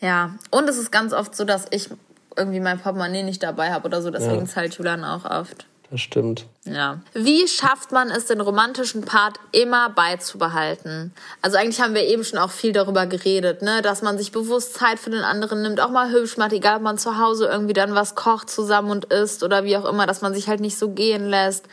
[0.00, 1.88] Ja, und es ist ganz oft so, dass ich
[2.36, 4.44] irgendwie mein Portemonnaie nicht dabei habe oder so, deswegen ja.
[4.44, 5.66] zahlt Julian auch oft.
[5.92, 6.46] Das stimmt.
[6.64, 7.00] Ja.
[7.12, 11.12] Wie schafft man es, den romantischen Part immer beizubehalten?
[11.42, 14.72] Also eigentlich haben wir eben schon auch viel darüber geredet, ne, dass man sich bewusst
[14.72, 17.74] Zeit für den anderen nimmt, auch mal hübsch macht, egal ob man zu Hause irgendwie
[17.74, 20.78] dann was kocht zusammen und isst oder wie auch immer, dass man sich halt nicht
[20.78, 21.66] so gehen lässt.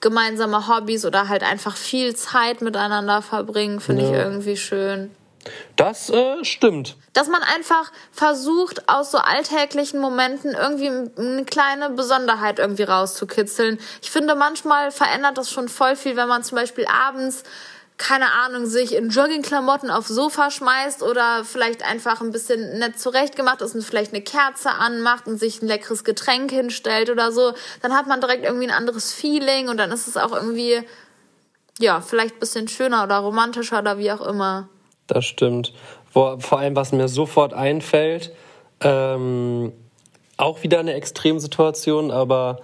[0.00, 4.08] Gemeinsame Hobbys oder halt einfach viel Zeit miteinander verbringen, finde ja.
[4.08, 5.12] ich irgendwie schön.
[5.76, 6.96] Das äh, stimmt.
[7.12, 13.78] Dass man einfach versucht, aus so alltäglichen Momenten irgendwie eine kleine Besonderheit irgendwie rauszukitzeln.
[14.02, 17.44] Ich finde, manchmal verändert das schon voll viel, wenn man zum Beispiel abends
[18.00, 23.60] keine Ahnung, sich in Joggingklamotten aufs Sofa schmeißt oder vielleicht einfach ein bisschen nett zurechtgemacht
[23.60, 27.94] ist und vielleicht eine Kerze anmacht und sich ein leckeres Getränk hinstellt oder so, dann
[27.94, 30.82] hat man direkt irgendwie ein anderes Feeling und dann ist es auch irgendwie,
[31.78, 34.70] ja, vielleicht ein bisschen schöner oder romantischer oder wie auch immer.
[35.10, 35.72] Das stimmt.
[36.12, 38.32] Vor, vor allem, was mir sofort einfällt,
[38.80, 39.72] ähm,
[40.36, 42.60] auch wieder eine Extremsituation, aber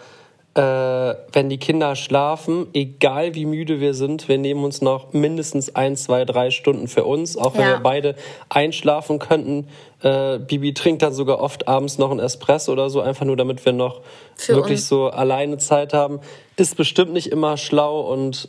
[0.55, 5.75] äh, wenn die Kinder schlafen, egal wie müde wir sind, wir nehmen uns noch mindestens
[5.75, 7.73] ein, zwei, drei Stunden für uns, auch wenn ja.
[7.73, 8.15] wir beide
[8.49, 9.67] einschlafen könnten.
[10.03, 13.65] Äh, Bibi trinkt dann sogar oft abends noch ein Espresso oder so, einfach nur damit
[13.67, 14.01] wir noch
[14.37, 14.89] für wirklich uns.
[14.89, 16.21] so alleine Zeit haben.
[16.57, 18.49] Ist bestimmt nicht immer schlau und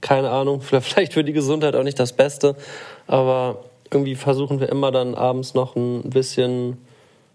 [0.00, 2.56] keine Ahnung, vielleicht für die Gesundheit auch nicht das Beste,
[3.06, 6.78] aber irgendwie versuchen wir immer dann abends noch ein bisschen,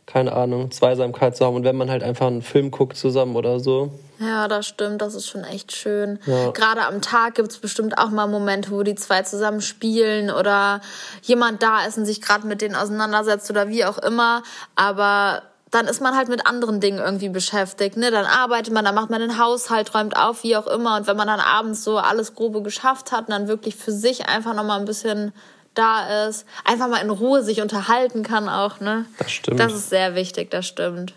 [0.05, 1.55] keine Ahnung, Zweisamkeit zu haben.
[1.55, 3.91] Und wenn man halt einfach einen Film guckt zusammen oder so.
[4.19, 6.19] Ja, das stimmt, das ist schon echt schön.
[6.25, 6.49] Ja.
[6.51, 10.81] Gerade am Tag gibt es bestimmt auch mal Momente, wo die zwei zusammen spielen oder
[11.21, 14.41] jemand da ist und sich gerade mit denen auseinandersetzt oder wie auch immer.
[14.75, 17.97] Aber dann ist man halt mit anderen Dingen irgendwie beschäftigt.
[17.97, 18.09] Ne?
[18.09, 20.95] Dann arbeitet man, dann macht man den Haushalt, räumt auf, wie auch immer.
[20.97, 24.27] Und wenn man dann abends so alles Grobe geschafft hat und dann wirklich für sich
[24.27, 25.33] einfach nochmal ein bisschen
[25.77, 28.79] da ist, einfach mal in Ruhe sich unterhalten kann auch.
[28.79, 29.05] Ne?
[29.17, 29.59] Das stimmt.
[29.59, 31.13] Das ist sehr wichtig, das stimmt.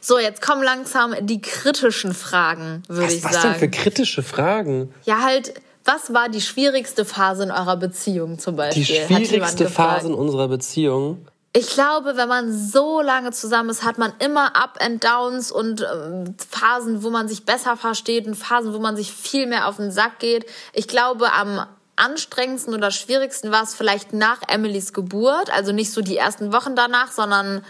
[0.00, 3.34] So, jetzt kommen langsam die kritischen Fragen, würde ich sagen.
[3.34, 4.92] Was denn für kritische Fragen?
[5.04, 8.84] Ja, halt, was war die schwierigste Phase in eurer Beziehung zum Beispiel?
[8.84, 11.26] Die schwierigste Phase in unserer Beziehung?
[11.56, 15.82] ich glaube, wenn man so lange zusammen ist, hat man immer Up and Downs und
[15.82, 19.76] äh, Phasen, wo man sich besser versteht und Phasen, wo man sich viel mehr auf
[19.76, 20.46] den Sack geht.
[20.72, 21.64] Ich glaube, am
[21.96, 26.74] anstrengendsten oder schwierigsten war es vielleicht nach Emilys Geburt, also nicht so die ersten Wochen
[26.74, 27.64] danach, sondern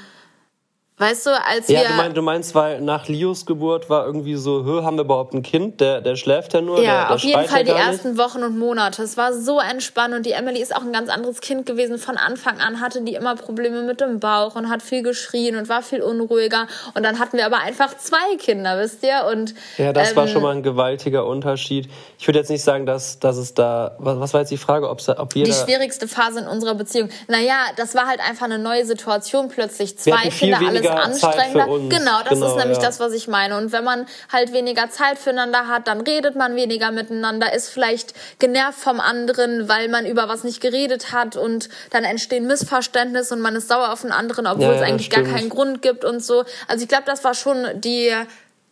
[0.97, 1.83] Weißt du, als ja, wir.
[1.83, 5.03] Ja, du, mein, du meinst, weil nach Lios Geburt war irgendwie so, hö, haben wir
[5.03, 5.81] überhaupt ein Kind?
[5.81, 6.77] Der, der schläft ja nur.
[6.77, 8.21] Ja, der, der auf jeden Fall die ersten nicht.
[8.21, 9.03] Wochen und Monate.
[9.03, 11.99] Es war so entspannt und die Emily ist auch ein ganz anderes Kind gewesen.
[11.99, 15.69] Von Anfang an hatte die immer Probleme mit dem Bauch und hat viel geschrien und
[15.69, 16.69] war viel unruhiger.
[16.95, 19.29] Und dann hatten wir aber einfach zwei Kinder, wisst ihr?
[19.33, 21.89] Und, ja, das ähm, war schon mal ein gewaltiger Unterschied.
[22.21, 23.97] Ich würde jetzt nicht sagen, dass, dass es da.
[23.99, 24.89] Was, was war jetzt die Frage?
[24.89, 27.09] Ob's, ob jeder die schwierigste Phase in unserer Beziehung.
[27.27, 29.99] Naja, das war halt einfach eine neue Situation plötzlich.
[29.99, 31.67] Zwei Kinder, alles alles anstrengender.
[31.89, 32.85] Genau, das genau, ist nämlich ja.
[32.85, 33.57] das, was ich meine.
[33.57, 38.15] Und wenn man halt weniger Zeit füreinander hat, dann redet man weniger miteinander, ist vielleicht
[38.39, 43.41] genervt vom anderen, weil man über was nicht geredet hat und dann entstehen Missverständnisse und
[43.41, 46.23] man ist sauer auf den anderen, obwohl ja, es eigentlich gar keinen Grund gibt und
[46.23, 46.45] so.
[46.69, 48.13] Also ich glaube, das war schon die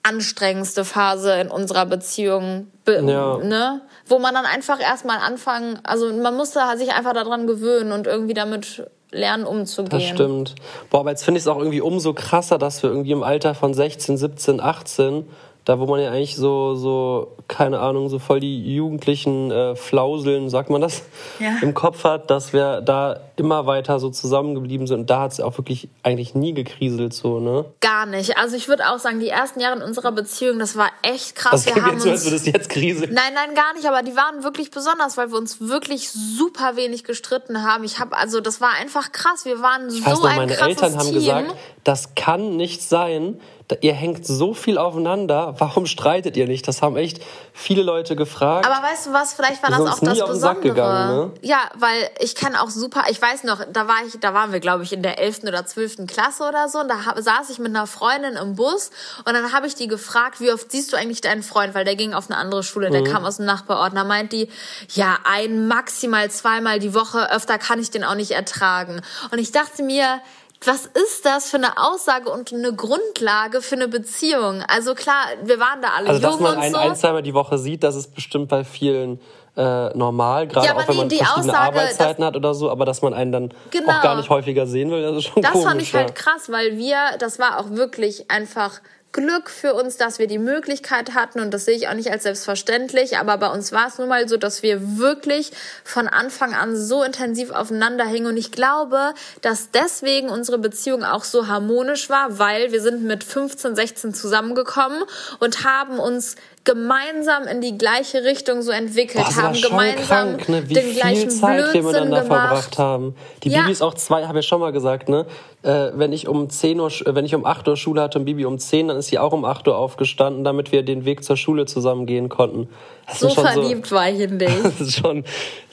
[0.02, 3.38] anstrengendste Phase in unserer Beziehung, ja.
[3.38, 3.82] ne?
[4.06, 8.34] Wo man dann einfach erstmal anfangen, also man musste sich einfach daran gewöhnen und irgendwie
[8.34, 9.90] damit lernen umzugehen.
[9.90, 10.54] Das stimmt.
[10.90, 13.54] Boah, aber jetzt finde ich es auch irgendwie umso krasser, dass wir irgendwie im Alter
[13.54, 15.28] von 16, 17, 18
[15.64, 20.50] da wo man ja eigentlich so, so keine Ahnung, so voll die jugendlichen äh, Flauseln,
[20.50, 21.02] sagt man das,
[21.38, 21.56] ja.
[21.62, 25.00] im Kopf hat, dass wir da immer weiter so zusammengeblieben sind.
[25.00, 27.64] Und da hat es auch wirklich eigentlich nie gekriselt so, ne?
[27.80, 28.36] Gar nicht.
[28.38, 31.64] Also ich würde auch sagen, die ersten Jahre in unserer Beziehung, das war echt krass.
[31.64, 33.12] Das wir haben jetzt so, als es jetzt kriseln.
[33.12, 33.86] Nein, nein, gar nicht.
[33.86, 37.84] Aber die waren wirklich besonders, weil wir uns wirklich super wenig gestritten haben.
[37.84, 39.44] Ich habe also, das war einfach krass.
[39.44, 41.14] Wir waren ich so weiß noch, ein meine Eltern haben Team.
[41.14, 43.40] gesagt, das kann nicht sein,
[43.80, 46.66] ihr hängt so viel aufeinander, warum streitet ihr nicht?
[46.68, 48.66] Das haben echt viele Leute gefragt.
[48.66, 50.60] Aber weißt du was, vielleicht war das auch das Besondere.
[50.60, 51.30] Gegangen, ne?
[51.42, 54.60] Ja, weil ich kann auch super, ich weiß noch, da war ich, da waren wir
[54.60, 55.44] glaube ich in der 11.
[55.44, 56.06] oder 12.
[56.06, 58.90] Klasse oder so und da saß ich mit einer Freundin im Bus
[59.24, 61.96] und dann habe ich die gefragt, wie oft siehst du eigentlich deinen Freund, weil der
[61.96, 63.06] ging auf eine andere Schule, der mhm.
[63.06, 64.48] kam aus dem Nachbarort und da meint die,
[64.90, 69.00] ja, ein maximal zweimal die Woche, öfter kann ich den auch nicht ertragen.
[69.30, 70.20] Und ich dachte mir,
[70.66, 74.62] was ist das für eine Aussage und eine Grundlage für eine Beziehung?
[74.68, 76.80] Also klar, wir waren da alle also, jung dass man einen so.
[76.80, 79.20] ein, zweimal die Woche sieht, das ist bestimmt bei vielen
[79.56, 82.86] äh, normal, gerade ja, auch wenn man die verschiedene Aussage, Arbeitszeiten hat oder so, aber
[82.86, 85.52] dass man einen dann genau, auch gar nicht häufiger sehen will, das ist schon Das
[85.52, 88.80] komisch, fand ich halt krass, weil wir, das war auch wirklich einfach
[89.12, 91.40] Glück für uns, dass wir die Möglichkeit hatten.
[91.40, 94.26] Und das sehe ich auch nicht als selbstverständlich, aber bei uns war es nun mal
[94.28, 95.52] so, dass wir wirklich
[95.84, 98.26] von Anfang an so intensiv aufeinander hingen.
[98.26, 103.22] Und ich glaube, dass deswegen unsere Beziehung auch so harmonisch war, weil wir sind mit
[103.22, 105.02] 15, 16 zusammengekommen
[105.40, 110.68] und haben uns gemeinsam in die gleiche Richtung so entwickelt, Boah, haben gemeinsam krank, ne?
[110.68, 112.48] Wie den gleichen Zeit Blödsinn wir miteinander gemacht.
[112.48, 113.16] verbracht haben.
[113.42, 113.60] Die ja.
[113.60, 115.26] Bibi ist auch zwei, habe ich schon mal gesagt, ne?
[115.62, 118.24] Äh, wenn ich um 10 Uhr, äh, wenn ich um 8 Uhr Schule hatte und
[118.24, 121.24] Bibi um 10, dann ist sie auch um 8 Uhr aufgestanden, damit wir den Weg
[121.24, 122.68] zur Schule zusammen gehen konnten.
[123.06, 124.62] Das so verliebt so, war ich in dich.
[124.62, 125.24] Das ist schon,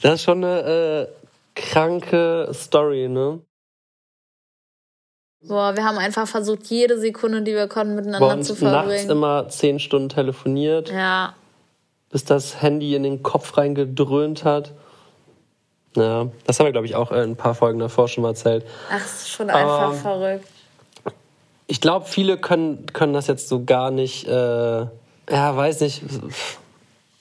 [0.02, 3.40] das ist schon eine äh, kranke Story, ne?
[5.42, 8.88] Boah, wir haben einfach versucht, jede Sekunde, die wir konnten, miteinander Boah, zu verbringen.
[8.88, 10.90] nachts immer zehn Stunden telefoniert.
[10.90, 11.34] Ja.
[12.10, 14.72] Bis das Handy in den Kopf reingedröhnt hat.
[15.96, 18.64] Ja, das haben wir, glaube ich, auch in ein paar Folgen davor schon mal erzählt.
[18.90, 20.46] Ach, ist schon einfach Aber verrückt.
[21.66, 24.88] Ich glaube, viele können, können das jetzt so gar nicht, äh, ja,
[25.56, 26.02] weiß nicht,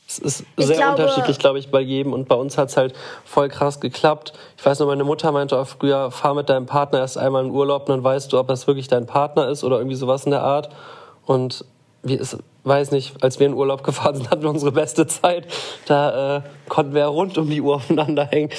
[0.10, 2.14] es ist ich sehr glaube, unterschiedlich, glaube ich, bei jedem.
[2.14, 2.96] Und bei uns hat es halt
[3.26, 4.34] voll krass geklappt.
[4.58, 7.52] Ich weiß noch, meine Mutter meinte auch früher, fahr mit deinem Partner erst einmal in
[7.52, 10.32] Urlaub und dann weißt du, ob das wirklich dein Partner ist oder irgendwie sowas in
[10.32, 10.70] der Art.
[11.28, 11.64] Und
[12.02, 15.46] wir, ich weiß nicht, als wir in Urlaub gefahren sind, hatten wir unsere beste Zeit.
[15.86, 18.50] Da äh, konnten wir ja rund um die Uhr aufeinander hängen.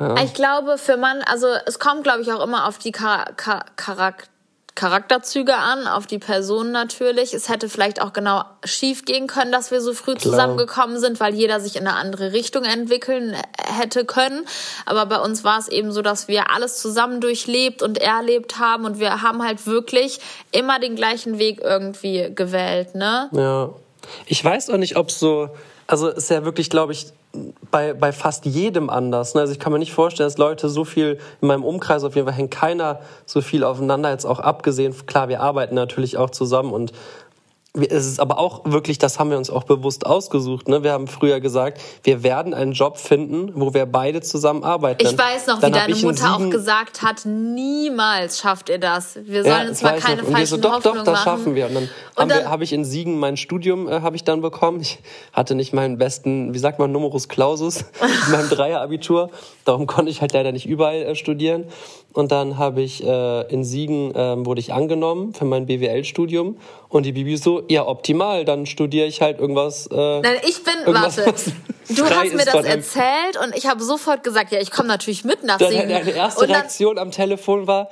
[0.00, 0.16] Ja.
[0.24, 3.64] Ich glaube, für Mann, also es kommt, glaube ich, auch immer auf die Char Char
[3.76, 4.33] Charakter
[4.74, 7.32] Charakterzüge an, auf die Person natürlich.
[7.32, 10.32] Es hätte vielleicht auch genau schief gehen können, dass wir so früh Klar.
[10.32, 14.46] zusammengekommen sind, weil jeder sich in eine andere Richtung entwickeln hätte können.
[14.84, 18.84] Aber bei uns war es eben so, dass wir alles zusammen durchlebt und erlebt haben
[18.84, 20.18] und wir haben halt wirklich
[20.50, 23.28] immer den gleichen Weg irgendwie gewählt, ne?
[23.32, 23.70] Ja.
[24.26, 25.50] Ich weiß auch nicht, ob so,
[25.86, 27.12] also ist ja wirklich, glaube ich,
[27.70, 29.34] bei, bei fast jedem anders.
[29.34, 29.40] Ne?
[29.40, 32.26] Also ich kann mir nicht vorstellen, dass Leute so viel, in meinem Umkreis auf jeden
[32.26, 34.94] Fall hängt keiner so viel aufeinander, jetzt auch abgesehen.
[35.06, 36.92] Klar, wir arbeiten natürlich auch zusammen und
[37.76, 40.68] es ist aber auch wirklich, das haben wir uns auch bewusst ausgesucht.
[40.68, 40.84] Ne?
[40.84, 45.04] Wir haben früher gesagt, wir werden einen Job finden, wo wir beide zusammen arbeiten.
[45.04, 49.16] Ich weiß noch, Dann wie deine Mutter auch gesagt hat, niemals schafft ihr das.
[49.24, 50.30] Wir sollen ja, uns mal keine noch.
[50.30, 51.24] falschen so, doch, doch, das machen.
[51.24, 51.66] schaffen wir.
[51.66, 54.80] Und dann, Und dann habe ich in Siegen mein Studium äh, habe ich dann bekommen.
[54.80, 55.00] Ich
[55.32, 57.84] hatte nicht meinen besten, wie sagt man, Numerus Clausus
[58.26, 59.30] in meinem Dreierabitur.
[59.64, 61.64] Darum konnte ich halt leider nicht überall äh, studieren.
[62.12, 66.56] Und dann habe ich äh, in Siegen äh, wurde ich angenommen für mein BWL-Studium.
[66.88, 69.86] Und die Bibi so, ja optimal, dann studiere ich halt irgendwas.
[69.86, 71.24] Äh, Nein, ich bin, warte,
[71.88, 75.44] du hast mir das erzählt und ich habe sofort gesagt, ja, ich komme natürlich mit
[75.44, 75.88] nach Siegen.
[75.88, 77.88] Deine erste Reaktion am Telefon war,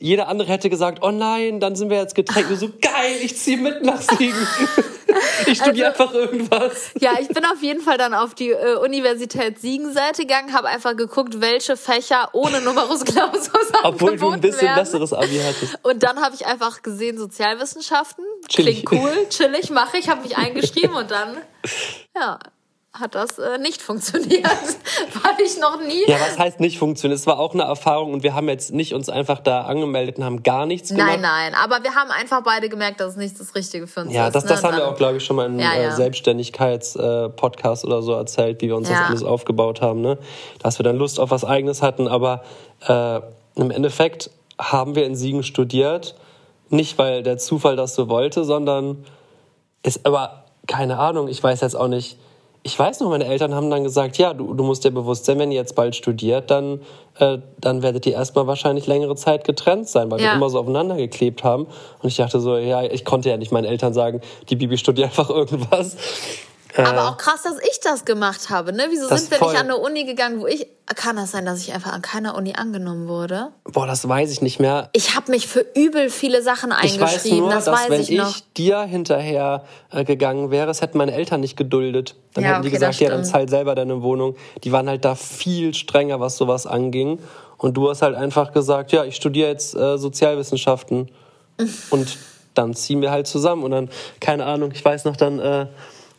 [0.00, 2.46] jeder andere hätte gesagt, oh nein, dann sind wir jetzt getrennt.
[2.56, 4.46] so, geil, ich ziehe mit nach Siegen.
[5.46, 6.90] ich studiere also, einfach irgendwas.
[7.00, 10.96] Ja, ich bin auf jeden Fall dann auf die äh, Universität Siegen-Seite gegangen, habe einfach
[10.96, 13.50] geguckt, welche Fächer ohne Numerus Clausus
[13.82, 14.80] Obwohl du ein bisschen werden.
[14.80, 15.78] besseres Abi hattest.
[15.82, 18.24] Und dann habe ich einfach gesehen, Sozialwissenschaften.
[18.48, 18.86] Chillig.
[18.86, 21.38] Klingt cool, chillig, mache ich, habe mich eingeschrieben und dann,
[22.14, 22.38] ja,
[22.92, 24.44] hat das äh, nicht funktioniert.
[25.22, 26.06] War ich noch nie.
[26.06, 27.20] Ja, was heißt nicht funktioniert?
[27.20, 30.24] Es war auch eine Erfahrung und wir haben jetzt nicht uns einfach da angemeldet und
[30.24, 31.06] haben gar nichts gemacht.
[31.06, 34.12] Nein, nein, aber wir haben einfach beide gemerkt, dass es nicht das Richtige für uns
[34.12, 34.34] ja, ist.
[34.34, 34.68] Ja, das, das ne?
[34.68, 35.94] haben wir auch, glaube ich, schon mal in einem ja, ja.
[35.94, 39.00] Selbstständigkeits-Podcast oder so erzählt, wie wir uns ja.
[39.00, 40.00] das alles aufgebaut haben.
[40.00, 40.18] Ne?
[40.62, 42.42] Dass wir dann Lust auf was Eigenes hatten, aber
[42.86, 43.20] äh,
[43.56, 46.16] im Endeffekt haben wir in Siegen studiert.
[46.70, 49.04] Nicht, weil der Zufall das so wollte, sondern
[49.82, 52.18] ist aber, keine Ahnung, ich weiß jetzt auch nicht,
[52.62, 55.38] ich weiß noch, meine Eltern haben dann gesagt, ja, du, du musst dir bewusst sein,
[55.38, 56.80] wenn ihr jetzt bald studiert, dann,
[57.18, 60.30] äh, dann werdet ihr erstmal wahrscheinlich längere Zeit getrennt sein, weil ja.
[60.30, 61.66] wir immer so aufeinander geklebt haben.
[62.02, 65.08] Und ich dachte so, ja, ich konnte ja nicht meinen Eltern sagen, die Bibi studiert
[65.08, 65.96] einfach irgendwas.
[66.86, 68.72] Aber äh, auch krass, dass ich das gemacht habe.
[68.72, 68.86] Ne?
[68.90, 70.66] Wieso sind wir nicht an eine Uni gegangen, wo ich.
[70.94, 73.48] Kann das sein, dass ich einfach an keiner Uni angenommen wurde?
[73.64, 74.88] Boah, das weiß ich nicht mehr.
[74.94, 77.06] Ich habe mich für übel viele Sachen eingeschrieben.
[77.08, 78.30] Ich weiß nur, das dass weiß wenn ich, noch.
[78.30, 82.14] ich dir hinterher äh, gegangen wäre, es hätten meine Eltern nicht geduldet.
[82.32, 84.36] Dann ja, hätten die okay, gesagt, ja, dann zahl selber deine Wohnung.
[84.64, 87.18] Die waren halt da viel strenger, was sowas anging.
[87.58, 91.10] Und du hast halt einfach gesagt, ja, ich studiere jetzt äh, Sozialwissenschaften.
[91.90, 92.16] Und
[92.54, 93.62] dann ziehen wir halt zusammen.
[93.62, 95.66] Und dann, keine Ahnung, ich weiß noch, dann äh,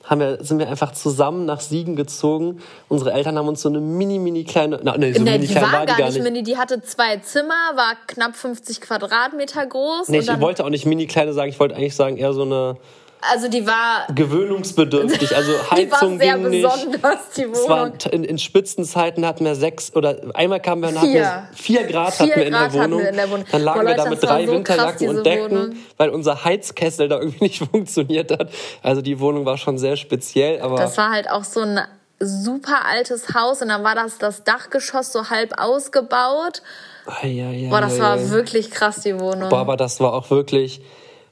[0.10, 2.60] haben wir, sind wir einfach zusammen nach Siegen gezogen.
[2.88, 5.56] Unsere Eltern haben uns so eine mini, mini kleine, na, nee, so nee, mini die
[5.56, 10.10] war, war gar, nicht mini, die hatte zwei Zimmer, war knapp 50 Quadratmeter groß.
[10.10, 12.78] Nee, ich wollte auch nicht mini kleine sagen, ich wollte eigentlich sagen eher so eine,
[13.22, 15.36] also die war gewöhnungsbedürftig.
[15.36, 17.54] Also Heizung die war sehr ging besonders, die Wohnung.
[17.54, 21.84] Es war in, in, Spitzenzeiten hatten wir sechs oder einmal kamen wir nach vier, vier
[21.84, 23.00] Grad vier hatten wir in, Grad der Wohnung.
[23.02, 23.46] in der Wohnung.
[23.52, 25.76] Dann lagen Boah, wir da mit drei so Winterjacken krass, und Decken, Wohnung.
[25.98, 28.50] weil unser Heizkessel da irgendwie nicht funktioniert hat.
[28.84, 30.62] Also die Wohnung war schon sehr speziell.
[30.62, 31.80] Aber das war halt auch so ein
[32.22, 36.62] super altes Haus und dann war das das Dachgeschoss so halb ausgebaut.
[37.06, 39.50] Ai, ai, Boah, das war wirklich krass die Wohnung.
[39.50, 40.82] Boah, aber das war auch wirklich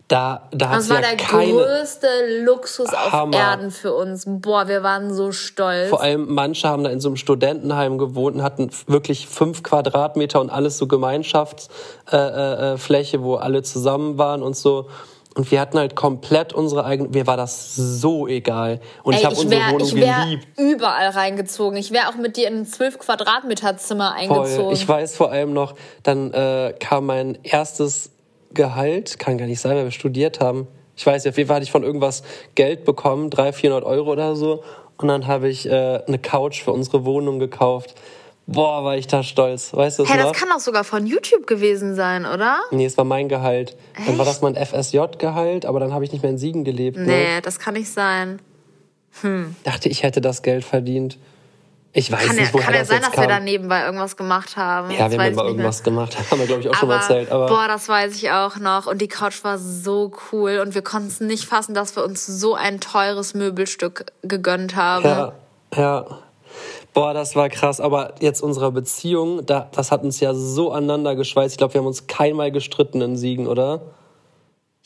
[0.07, 2.07] da, da das war ja der größte
[2.45, 3.35] Luxus Hammer.
[3.35, 4.23] auf Erden für uns.
[4.25, 5.89] Boah, wir waren so stolz.
[5.89, 10.39] Vor allem manche haben da in so einem Studentenheim gewohnt und hatten wirklich fünf Quadratmeter
[10.39, 14.87] und alles so Gemeinschaftsfläche, äh, äh, wo alle zusammen waren und so.
[15.35, 17.09] Und wir hatten halt komplett unsere eigene.
[17.09, 18.79] Mir war das so egal.
[19.03, 20.47] Und Ey, ich habe unsere wär, Wohnung ich wär geliebt.
[20.57, 21.77] überall reingezogen.
[21.77, 24.55] Ich wäre auch mit dir in ein 12 Quadratmeter Zimmer eingezogen.
[24.55, 24.73] Voll.
[24.73, 28.09] Ich weiß vor allem noch, dann äh, kam mein erstes
[28.53, 30.67] Gehalt, kann gar nicht sein, weil wir studiert haben.
[30.95, 32.23] Ich weiß nicht, auf jeden Fall hatte ich von irgendwas
[32.55, 34.63] Geld bekommen, 300, 400 Euro oder so.
[34.97, 37.93] Und dann habe ich äh, eine Couch für unsere Wohnung gekauft.
[38.47, 39.73] Boah, war ich da stolz.
[39.73, 42.59] Weißt du das Hä, das kann auch sogar von YouTube gewesen sein, oder?
[42.71, 43.75] Nee, es war mein Gehalt.
[43.95, 44.07] Echt?
[44.07, 46.97] Dann war das mein FSJ-Gehalt, aber dann habe ich nicht mehr in Siegen gelebt.
[46.97, 47.03] Ne?
[47.03, 47.41] Nee, ne?
[47.41, 48.39] das kann nicht sein.
[49.21, 49.55] Hm.
[49.65, 51.17] Dachte, ich hätte das Geld verdient.
[51.93, 53.23] Ich weiß kann nicht, woher Kann ja sein, dass kam.
[53.23, 54.91] wir da nebenbei irgendwas gemacht haben.
[54.91, 56.15] Ja, wir haben mal irgendwas gemacht.
[56.31, 57.31] Haben wir, glaube ich, auch aber, schon mal erzählt.
[57.31, 58.85] Aber boah, das weiß ich auch noch.
[58.87, 60.59] Und die Couch war so cool.
[60.63, 65.05] Und wir konnten es nicht fassen, dass wir uns so ein teures Möbelstück gegönnt haben.
[65.05, 65.33] Ja,
[65.75, 66.05] ja.
[66.93, 67.79] Boah, das war krass.
[67.79, 71.53] Aber jetzt unsere Beziehung, das hat uns ja so aneinander geschweißt.
[71.53, 73.81] Ich glaube, wir haben uns keinmal gestritten in Siegen, oder?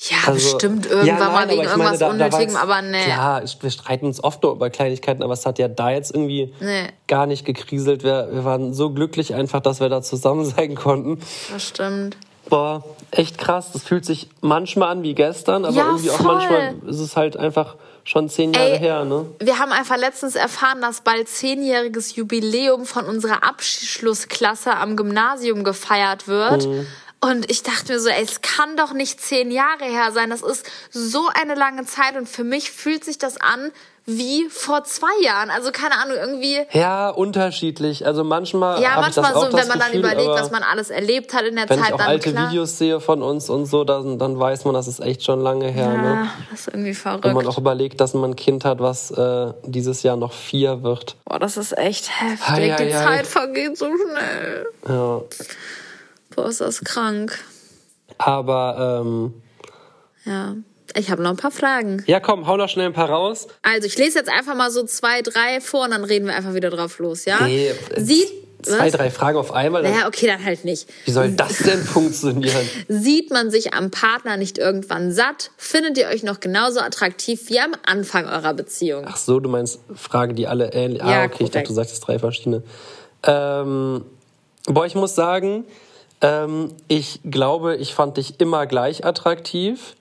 [0.10, 3.04] Ja, also, bestimmt irgendwann ja, nein, mal wegen irgendwas meine, da, Unnötigem, da aber nee.
[3.04, 6.56] Klar, wir streiten uns oft nur über Kleinigkeiten, aber es hat ja da jetzt irgendwie
[6.60, 6.88] nee.
[7.08, 8.04] gar nicht gekriselt.
[8.04, 11.20] Wir, wir waren so glücklich einfach, dass wir da zusammen sein konnten.
[11.52, 12.18] Das stimmt.
[12.50, 13.72] Boah, echt krass.
[13.74, 16.18] Das fühlt sich manchmal an wie gestern, aber ja, irgendwie voll.
[16.18, 19.28] auch manchmal ist es halt einfach schon zehn Jahre Ey, her, ne?
[19.40, 26.28] Wir haben einfach letztens erfahren, dass bald zehnjähriges Jubiläum von unserer Abschlussklasse am Gymnasium gefeiert
[26.28, 26.68] wird.
[26.68, 26.88] Mhm.
[27.24, 30.32] Und ich dachte mir so, ey, es kann doch nicht zehn Jahre her sein.
[30.32, 33.72] Das ist so eine lange Zeit und für mich fühlt sich das an
[34.08, 35.52] wie vor zwei Jahren.
[35.52, 36.60] Also keine Ahnung, irgendwie.
[36.72, 38.08] Ja, unterschiedlich.
[38.08, 38.82] Also manchmal.
[38.82, 41.78] Ja, manchmal so, wenn man dann überlegt, was man alles erlebt hat in der wenn
[41.78, 41.90] Zeit.
[41.90, 42.50] Wenn ich auch alte klar.
[42.50, 45.68] Videos sehe von uns und so, dann, dann weiß man, das ist echt schon lange
[45.68, 45.94] her.
[45.94, 46.30] Ja, ne?
[46.50, 47.26] das ist irgendwie verrückt.
[47.26, 50.82] Wenn man auch überlegt, dass man ein Kind hat, was äh, dieses Jahr noch vier
[50.82, 51.16] wird.
[51.26, 52.48] Boah, das ist echt heftig.
[52.48, 53.06] Hei, hei, Die hei.
[53.06, 54.66] Zeit vergeht so schnell.
[54.88, 55.22] Ja.
[56.36, 57.40] Boah, ist das krank.
[58.18, 59.34] Aber, ähm.
[60.26, 60.56] Ja.
[60.96, 62.04] Ich habe noch ein paar Fragen.
[62.06, 63.48] Ja, komm, hau noch schnell ein paar raus.
[63.62, 66.54] Also, ich lese jetzt einfach mal so zwei, drei vor und dann reden wir einfach
[66.54, 67.46] wieder drauf los, ja?
[67.46, 68.30] Nee, Sieht.
[68.64, 68.92] Zwei, was?
[68.94, 69.82] drei Fragen auf einmal?
[69.82, 70.88] Naja, okay, dann halt nicht.
[71.06, 72.68] Wie soll das denn funktionieren?
[72.88, 75.50] Sieht man sich am Partner nicht irgendwann satt?
[75.58, 79.06] Findet ihr euch noch genauso attraktiv wie am Anfang eurer Beziehung?
[79.08, 81.02] Ach so, du meinst Fragen, die alle ähnlich.
[81.02, 81.42] Ja, ah, okay, korrekt.
[81.42, 82.62] ich dachte, du sagst drei verschiedene.
[83.24, 84.06] Ähm,
[84.68, 85.66] Boah, ich muss sagen,
[86.22, 89.96] ähm, ich glaube, ich fand dich immer gleich attraktiv.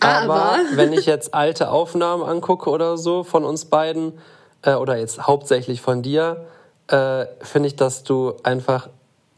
[0.00, 4.18] Aber, aber wenn ich jetzt alte Aufnahmen angucke oder so von uns beiden,
[4.62, 6.46] äh, oder jetzt hauptsächlich von dir,
[6.88, 8.88] äh, finde ich, dass du einfach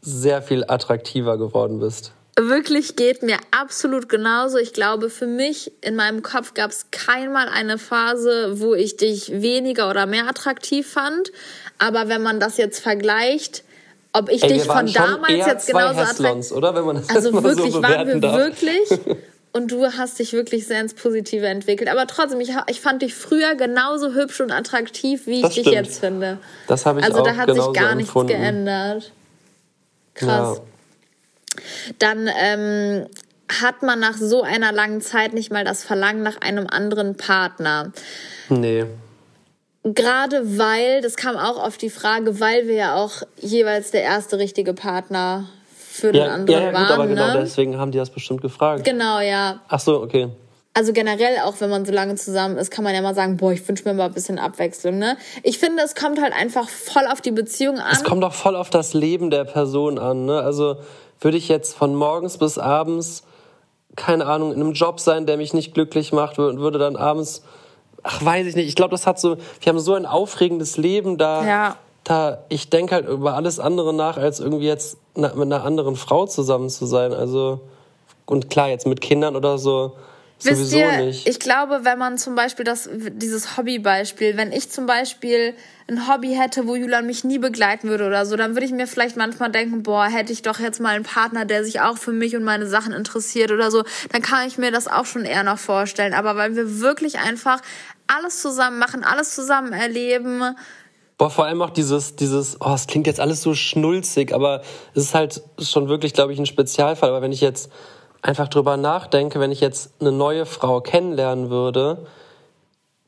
[0.01, 2.11] sehr viel attraktiver geworden bist.
[2.35, 4.57] Wirklich geht mir absolut genauso.
[4.57, 9.41] Ich glaube, für mich in meinem Kopf gab es keinmal eine Phase, wo ich dich
[9.41, 11.31] weniger oder mehr attraktiv fand.
[11.77, 13.63] Aber wenn man das jetzt vergleicht,
[14.13, 16.75] ob ich Ey, dich von damals jetzt genauso Hässlons, oder?
[16.75, 18.37] Wenn man das also wirklich so waren wir darf.
[18.37, 18.89] wirklich
[19.53, 21.89] und du hast dich wirklich sehr ins Positive entwickelt.
[21.89, 25.67] Aber trotzdem, ich, ich fand dich früher genauso hübsch und attraktiv, wie ich das dich
[25.67, 25.75] stimmt.
[25.75, 26.37] jetzt finde.
[26.67, 29.11] Das habe ich also auch da hat sich gar nichts geändert.
[30.13, 30.57] Krass.
[30.57, 30.63] Ja.
[31.99, 33.07] Dann ähm,
[33.61, 37.91] hat man nach so einer langen Zeit nicht mal das Verlangen nach einem anderen Partner.
[38.49, 38.85] Nee.
[39.83, 44.37] Gerade weil, das kam auch auf die Frage, weil wir ja auch jeweils der erste
[44.39, 46.87] richtige Partner für den ja, anderen ja, ja, waren.
[46.87, 47.39] gut, aber genau ne?
[47.41, 48.85] deswegen haben die das bestimmt gefragt.
[48.85, 49.59] Genau, ja.
[49.67, 50.29] Ach so, okay.
[50.75, 53.51] Also generell, auch wenn man so lange zusammen ist, kann man ja mal sagen, boah,
[53.51, 55.17] ich wünsche mir mal ein bisschen Abwechslung, ne?
[55.43, 57.91] Ich finde, es kommt halt einfach voll auf die Beziehung an.
[57.91, 60.39] Es kommt auch voll auf das Leben der Person an, ne?
[60.39, 60.77] Also
[61.19, 63.23] würde ich jetzt von morgens bis abends,
[63.95, 67.43] keine Ahnung, in einem Job sein, der mich nicht glücklich macht und würde dann abends,
[68.03, 71.17] ach, weiß ich nicht, ich glaube, das hat so, wir haben so ein aufregendes Leben
[71.17, 71.45] da.
[71.45, 71.75] Ja.
[72.03, 76.25] Da, ich denke halt über alles andere nach, als irgendwie jetzt mit einer anderen Frau
[76.25, 77.13] zusammen zu sein.
[77.13, 77.61] Also,
[78.25, 79.93] und klar, jetzt mit Kindern oder so,
[80.43, 81.27] Wisst sowieso ihr, nicht.
[81.27, 85.53] ich glaube, wenn man zum Beispiel das, dieses Hobbybeispiel, wenn ich zum Beispiel
[85.87, 88.87] ein Hobby hätte, wo Julian mich nie begleiten würde oder so, dann würde ich mir
[88.87, 92.11] vielleicht manchmal denken, boah, hätte ich doch jetzt mal einen Partner, der sich auch für
[92.11, 95.43] mich und meine Sachen interessiert oder so, dann kann ich mir das auch schon eher
[95.43, 96.13] noch vorstellen.
[96.13, 97.61] Aber weil wir wirklich einfach
[98.07, 100.55] alles zusammen machen, alles zusammen erleben,
[101.17, 104.61] Boah, vor allem auch dieses, dieses, oh, es klingt jetzt alles so schnulzig, aber
[104.95, 107.09] es ist halt schon wirklich, glaube ich, ein Spezialfall.
[107.09, 107.71] Aber wenn ich jetzt
[108.21, 112.07] einfach drüber nachdenke, wenn ich jetzt eine neue Frau kennenlernen würde,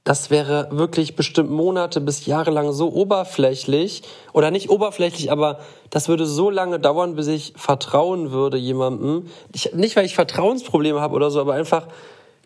[0.03, 6.07] das wäre wirklich bestimmt Monate bis Jahre lang so oberflächlich oder nicht oberflächlich, aber das
[6.07, 9.25] würde so lange dauern, bis ich vertrauen würde jemandem.
[9.51, 11.87] Ich, nicht, weil ich Vertrauensprobleme habe oder so, aber einfach,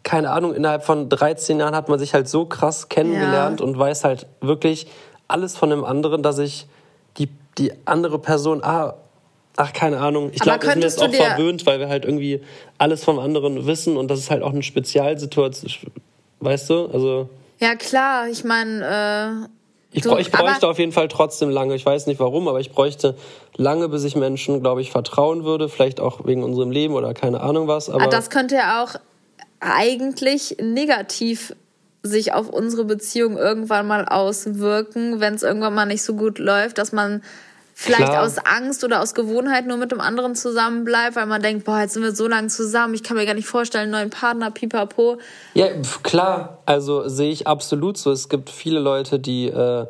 [0.04, 3.66] keine Ahnung, innerhalb von 13 Jahren hat man sich halt so krass kennengelernt Ja.
[3.66, 4.88] und weiß halt wirklich
[5.28, 6.68] alles von dem anderen, dass ich
[7.18, 8.96] die, die andere Person, ah,
[9.58, 10.32] ach, keine Ahnung.
[10.34, 12.42] Ich Aber glaube, wir sind jetzt auch verwöhnt, weil wir halt irgendwie
[12.78, 15.92] alles vom anderen wissen und das ist halt auch eine Spezialsituation,
[16.40, 16.86] weißt du?
[16.92, 17.30] Also
[17.60, 19.50] ja klar, ich meine, äh,
[19.92, 21.76] ich, So, ich bräuchte aber- auf jeden Fall trotzdem lange.
[21.76, 23.16] Ich weiß nicht warum, aber ich bräuchte
[23.58, 25.68] lange, bis ich Menschen, glaube ich, vertrauen würde.
[25.68, 27.90] Vielleicht auch wegen unserem Leben oder keine Ahnung was.
[27.90, 28.96] Aber Ah, das könnte ja auch
[29.60, 31.54] eigentlich negativ
[32.02, 36.78] sich auf unsere Beziehung irgendwann mal auswirken, wenn es irgendwann mal nicht so gut läuft,
[36.78, 37.22] dass man
[37.74, 38.24] vielleicht Klar.
[38.24, 41.80] aus Angst oder aus Gewohnheit nur mit dem anderen zusammen bleibt, weil man denkt, boah,
[41.80, 44.52] jetzt sind wir so lange zusammen, ich kann mir gar nicht vorstellen, einen neuen Partner,
[44.52, 45.18] pipapo.
[45.54, 45.68] Ja,
[46.04, 46.60] klar.
[46.66, 48.12] Also sehe ich absolut so.
[48.12, 49.86] Es gibt viele Leute, die, äh,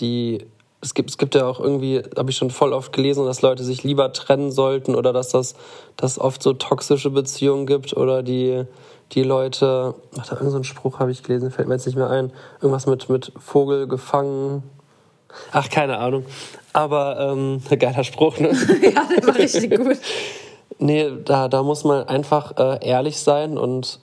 [0.00, 0.46] die
[0.80, 3.64] es gibt, es gibt ja auch irgendwie, habe ich schon voll oft gelesen, dass Leute
[3.64, 5.54] sich lieber trennen sollten oder dass das
[5.96, 8.64] dass oft so toxische Beziehungen gibt oder die
[9.12, 12.10] die Leute, ach, da irgendein so Spruch habe ich gelesen, fällt mir jetzt nicht mehr
[12.10, 14.62] ein, irgendwas mit mit Vogel gefangen.
[15.52, 16.24] Ach, keine Ahnung.
[16.72, 18.48] Aber ähm, geiler Spruch, ne?
[18.82, 19.98] ja, das war richtig gut.
[20.78, 24.00] Nee, da, da muss man einfach äh, ehrlich sein und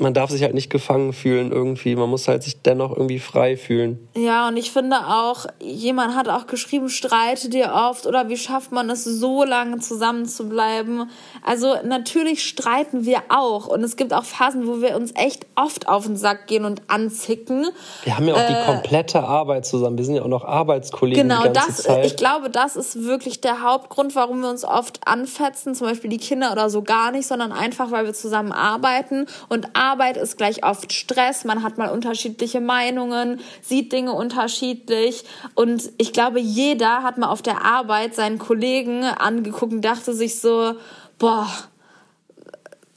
[0.00, 1.94] man darf sich halt nicht gefangen fühlen irgendwie.
[1.94, 4.08] Man muss halt sich dennoch irgendwie frei fühlen.
[4.16, 8.72] Ja, und ich finde auch, jemand hat auch geschrieben, streite dir oft oder wie schafft
[8.72, 11.08] man es, so lange zusammen zu bleiben.
[11.44, 15.88] Also natürlich streiten wir auch und es gibt auch Phasen, wo wir uns echt oft
[15.88, 17.66] auf den Sack gehen und anzicken.
[18.04, 19.98] Wir haben ja auch Äh, die komplette Arbeit zusammen.
[19.98, 22.06] Wir sind ja auch noch Arbeitskollegen Genau, das, Zeit.
[22.06, 26.18] ich glaube, das ist wirklich der Hauptgrund, warum wir uns oft anfetzen, zum Beispiel die
[26.18, 30.64] Kinder oder so gar nicht, sondern einfach, weil wir zusammen arbeiten und Arbeit ist gleich
[30.64, 35.24] oft Stress, man hat mal unterschiedliche Meinungen, sieht Dinge unterschiedlich.
[35.54, 40.40] Und ich glaube, jeder hat mal auf der Arbeit seinen Kollegen angeguckt und dachte sich
[40.40, 40.74] so,
[41.18, 41.48] boah,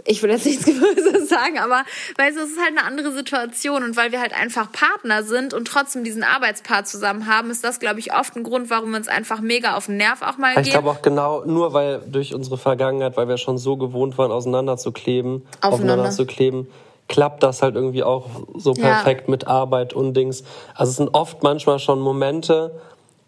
[0.05, 1.83] ich will jetzt nichts Böses sagen, aber
[2.17, 5.53] weißt du, es ist halt eine andere Situation und weil wir halt einfach Partner sind
[5.53, 8.97] und trotzdem diesen Arbeitspart zusammen haben, ist das, glaube ich, oft ein Grund, warum wir
[8.97, 10.71] uns einfach mega auf den Nerv auch mal ich gehen.
[10.71, 15.43] glaube auch genau, nur weil durch unsere Vergangenheit, weil wir schon so gewohnt waren, auseinanderzukleben,
[15.61, 15.75] Aufeinander.
[15.75, 16.67] aufeinander zu kleben,
[17.09, 18.81] klappt das halt irgendwie auch so Ja.
[18.83, 20.43] perfekt mit Arbeit und Dings.
[20.75, 22.79] Also es sind oft manchmal schon Momente,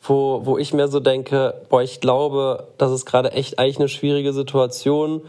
[0.04, 3.90] wo, wo ich mir so denke, boah, ich glaube, das ist gerade echt eigentlich eine
[3.90, 5.22] schwierige Situation,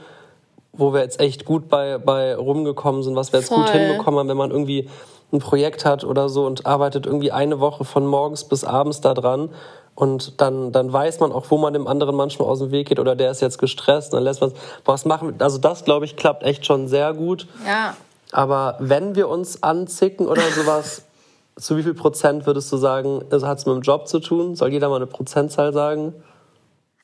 [0.76, 3.78] wo wir jetzt echt gut bei, bei rumgekommen sind, was wir jetzt gut Voll.
[3.78, 4.88] hinbekommen haben, wenn man irgendwie
[5.32, 9.12] ein Projekt hat oder so und arbeitet irgendwie eine Woche von morgens bis abends da
[9.14, 9.50] dran
[9.94, 13.00] und dann, dann weiß man auch, wo man dem anderen manchmal aus dem Weg geht
[13.00, 14.52] oder der ist jetzt gestresst, dann lässt man
[14.84, 15.34] was machen.
[15.38, 17.48] Also das, glaube ich, klappt echt schon sehr gut.
[17.66, 17.96] Ja.
[18.30, 21.02] Aber wenn wir uns anzicken oder sowas,
[21.56, 24.54] zu wie viel Prozent würdest du sagen, hat es mit dem Job zu tun?
[24.54, 26.12] Soll jeder mal eine Prozentzahl sagen?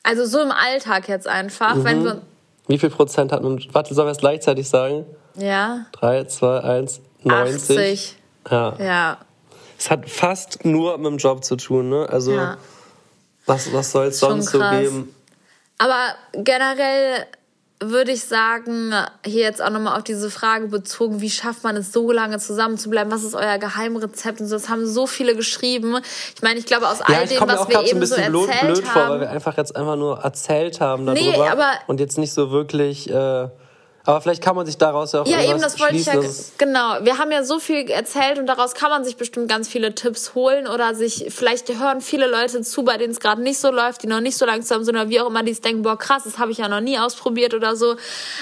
[0.02, 1.84] Also so im Alltag jetzt einfach, Mhm.
[1.84, 2.20] wenn wir,
[2.68, 5.04] Wie viel Prozent hat dem Warte, sollen wir es gleichzeitig sagen?
[5.36, 7.78] ja, 3, 2, 1, 90.
[7.78, 8.16] 80.
[8.50, 8.76] Ja.
[8.78, 9.18] Ja,
[9.78, 12.08] Es hat fast nur mit dem Job zu tun, ne?
[12.08, 12.56] Also, ja.
[13.46, 14.80] was, was soll es sonst so krass.
[14.80, 15.14] geben?
[15.78, 17.26] Aber generell
[17.91, 21.93] würde ich sagen, hier jetzt auch nochmal auf diese Frage bezogen, wie schafft man es
[21.93, 23.11] so lange zusammen zu bleiben?
[23.11, 24.41] Was ist euer Geheimrezept?
[24.41, 25.99] Und so, das haben so viele geschrieben.
[26.35, 28.33] Ich meine, ich glaube, aus all Ja, dem, was wir gerade so eben so bisschen
[28.33, 29.20] blöd, erzählt blöd vor, weil haben.
[29.20, 33.09] wir einfach jetzt einfach nur erzählt haben darüber Nee, aber- und jetzt nicht so wirklich.
[33.11, 33.49] Äh,
[34.05, 36.20] Aber vielleicht kann man sich daraus ja auch Ja, eben, das wollte ich ja.
[36.59, 36.96] Genau.
[37.03, 40.34] Wir haben ja so viel erzählt und daraus kann man sich bestimmt ganz viele Tipps
[40.34, 44.03] holen oder sich, vielleicht hören viele Leute zu, bei denen es gerade nicht so läuft,
[44.03, 46.38] die noch nicht so langsam sind oder wie auch immer, die denken, boah, krass, das
[46.38, 47.96] habe ich ja noch nie ausprobiert oder so.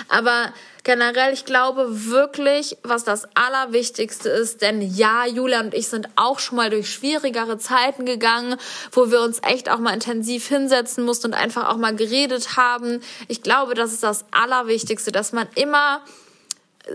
[0.09, 0.53] Aber
[0.85, 6.39] generell, ich glaube wirklich, was das Allerwichtigste ist, denn ja, Julia und ich sind auch
[6.39, 8.57] schon mal durch schwierigere Zeiten gegangen,
[8.93, 13.01] wo wir uns echt auch mal intensiv hinsetzen mussten und einfach auch mal geredet haben.
[13.29, 16.03] Ich glaube, das ist das Allerwichtigste, dass man immer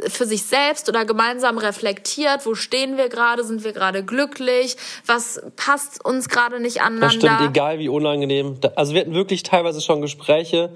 [0.07, 5.41] für sich selbst oder gemeinsam reflektiert, wo stehen wir gerade, sind wir gerade glücklich, was
[5.55, 7.07] passt uns gerade nicht aneinander.
[7.07, 8.57] Das stimmt, egal wie unangenehm.
[8.75, 10.71] Also wir hatten wirklich teilweise schon Gespräche,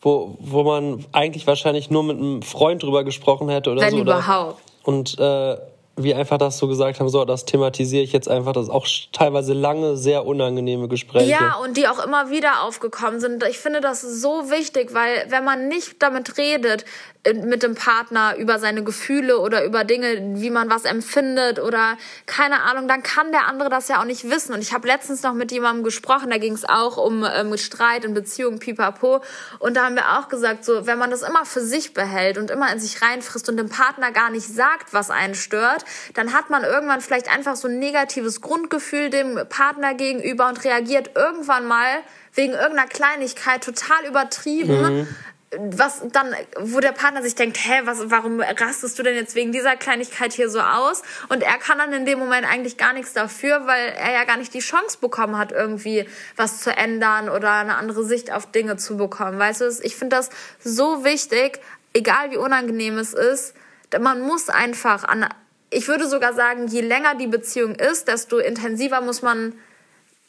[0.00, 3.96] wo, wo man eigentlich wahrscheinlich nur mit einem Freund drüber gesprochen hätte oder Wenn so.
[3.96, 4.62] Wenn überhaupt.
[4.84, 5.56] Und äh,
[6.02, 9.52] wir einfach das so gesagt haben, so, das thematisiere ich jetzt einfach, das auch teilweise
[9.52, 11.30] lange, sehr unangenehme Gespräche.
[11.30, 13.44] Ja, und die auch immer wieder aufgekommen sind.
[13.44, 16.84] Ich finde das so wichtig, weil wenn man nicht damit redet,
[17.24, 21.96] äh, mit dem Partner über seine Gefühle oder über Dinge, wie man was empfindet oder
[22.26, 24.54] keine Ahnung, dann kann der andere das ja auch nicht wissen.
[24.54, 28.04] Und ich habe letztens noch mit jemandem gesprochen, da ging es auch um ähm, Streit
[28.04, 29.20] in Beziehungen, pipapo.
[29.58, 32.50] Und da haben wir auch gesagt, so, wenn man das immer für sich behält und
[32.50, 35.84] immer in sich reinfrisst und dem Partner gar nicht sagt, was einen stört,
[36.14, 41.10] dann hat man irgendwann vielleicht einfach so ein negatives Grundgefühl dem Partner gegenüber und reagiert
[41.14, 41.88] irgendwann mal
[42.34, 45.00] wegen irgendeiner Kleinigkeit total übertrieben.
[45.00, 45.08] Mhm
[45.56, 49.50] was dann, wo der Partner sich denkt, hä, was, warum rastest du denn jetzt wegen
[49.50, 51.02] dieser Kleinigkeit hier so aus?
[51.30, 54.36] Und er kann dann in dem Moment eigentlich gar nichts dafür, weil er ja gar
[54.36, 58.76] nicht die Chance bekommen hat, irgendwie was zu ändern oder eine andere Sicht auf Dinge
[58.76, 59.38] zu bekommen.
[59.38, 60.28] Weißt du, ich finde das
[60.62, 61.60] so wichtig,
[61.94, 63.54] egal wie unangenehm es ist,
[63.98, 65.26] man muss einfach an
[65.70, 69.54] ich würde sogar sagen, je länger die Beziehung ist, desto intensiver muss man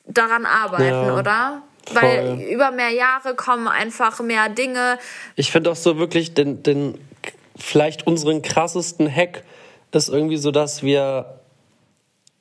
[0.05, 1.63] daran arbeiten, ja, oder?
[1.87, 2.01] Voll.
[2.01, 4.99] Weil über mehr Jahre kommen einfach mehr Dinge.
[5.35, 6.99] Ich finde auch so wirklich den, den
[7.57, 9.43] vielleicht unseren krassesten Hack
[9.91, 11.38] ist irgendwie so, dass wir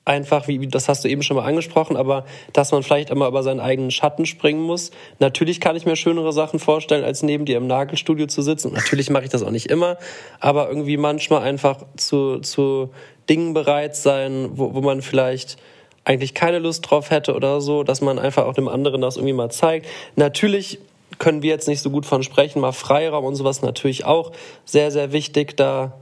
[0.09, 3.43] einfach, wie das hast du eben schon mal angesprochen, aber dass man vielleicht immer über
[3.43, 4.91] seinen eigenen Schatten springen muss.
[5.19, 8.69] Natürlich kann ich mir schönere Sachen vorstellen, als neben dir im Nagelstudio zu sitzen.
[8.69, 9.99] Und natürlich mache ich das auch nicht immer,
[10.41, 12.91] aber irgendwie manchmal einfach zu, zu
[13.29, 15.59] Dingen bereit sein, wo, wo man vielleicht
[16.05, 19.35] eigentlich keine Lust drauf hätte oder so, dass man einfach auch dem anderen das irgendwie
[19.35, 19.87] mal zeigt.
[20.17, 20.79] Natürlich
[21.19, 24.33] können wir jetzt nicht so gut von sprechen, mal Freiraum und sowas natürlich auch
[24.65, 25.99] sehr, sehr wichtig, da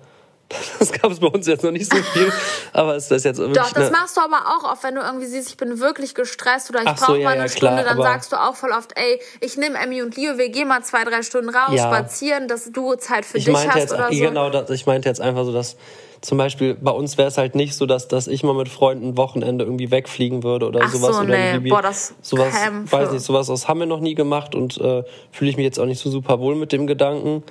[0.78, 2.32] das gab es bei uns jetzt noch nicht so viel,
[2.72, 5.26] aber ist das jetzt wirklich Doch, das machst du aber auch oft, wenn du irgendwie
[5.26, 7.94] siehst, ich bin wirklich gestresst oder ich brauche so, ja, mal eine ja, Stunde, klar,
[7.94, 10.82] dann sagst du auch voll oft, ey, ich nehme Emmy und Leo, wir gehen mal
[10.84, 11.88] zwei, drei Stunden raus, ja.
[11.88, 14.18] spazieren, dass du Zeit für ich dich hast jetzt, oder so.
[14.18, 15.76] Genau, das, ich meinte jetzt einfach so, dass
[16.20, 19.11] zum Beispiel bei uns wäre es halt nicht so, dass, dass ich mal mit Freunden
[19.11, 21.16] ein Wochenende irgendwie wegfliegen würde oder Ach sowas.
[21.16, 21.68] So, oder nee.
[21.70, 25.51] Boah, das sowas, weiß nicht, sowas aus haben wir noch nie gemacht und äh, fühle
[25.51, 27.42] ich mich jetzt auch nicht so super wohl mit dem Gedanken.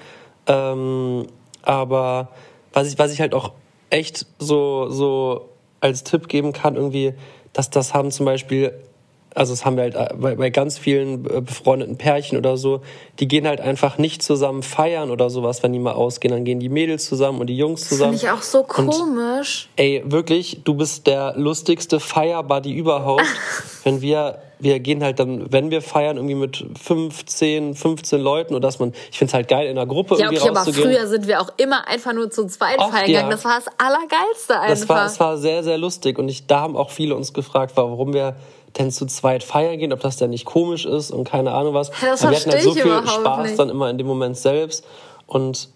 [0.47, 1.27] Ähm,
[1.61, 2.29] aber
[2.75, 3.53] was ich, was ich halt auch
[3.89, 5.49] echt so, so
[5.79, 7.13] als Tipp geben kann, irgendwie,
[7.53, 8.73] dass das haben zum Beispiel,
[9.33, 12.81] also das haben wir halt äh, bei, bei ganz vielen äh, befreundeten Pärchen oder so,
[13.19, 16.59] die gehen halt einfach nicht zusammen feiern oder sowas, wenn die mal ausgehen, dann gehen
[16.59, 18.17] die Mädels zusammen und die Jungs zusammen.
[18.17, 19.69] Finde ich auch so komisch.
[19.77, 23.25] Und, ey, wirklich, du bist der lustigste Feierbuddy überhaupt,
[23.83, 28.61] wenn wir wir gehen halt dann, wenn wir feiern, irgendwie mit 15, 15 Leuten und
[28.61, 30.87] dass man, ich finde es halt geil, in einer Gruppe ja, okay, irgendwie rauszugehen.
[30.87, 33.29] aber früher sind wir auch immer einfach nur zu zweit Oft, feiern gegangen.
[33.29, 33.35] Ja.
[33.35, 34.67] Das war das Allergeilste einfach.
[34.69, 37.73] Das war, das war sehr, sehr lustig und ich, da haben auch viele uns gefragt,
[37.75, 38.35] warum wir
[38.77, 41.91] denn zu zweit feiern gehen, ob das denn nicht komisch ist und keine Ahnung was.
[42.01, 43.59] Das wir hatten halt so viel Spaß nicht.
[43.59, 44.85] dann immer in dem Moment selbst
[45.27, 45.69] und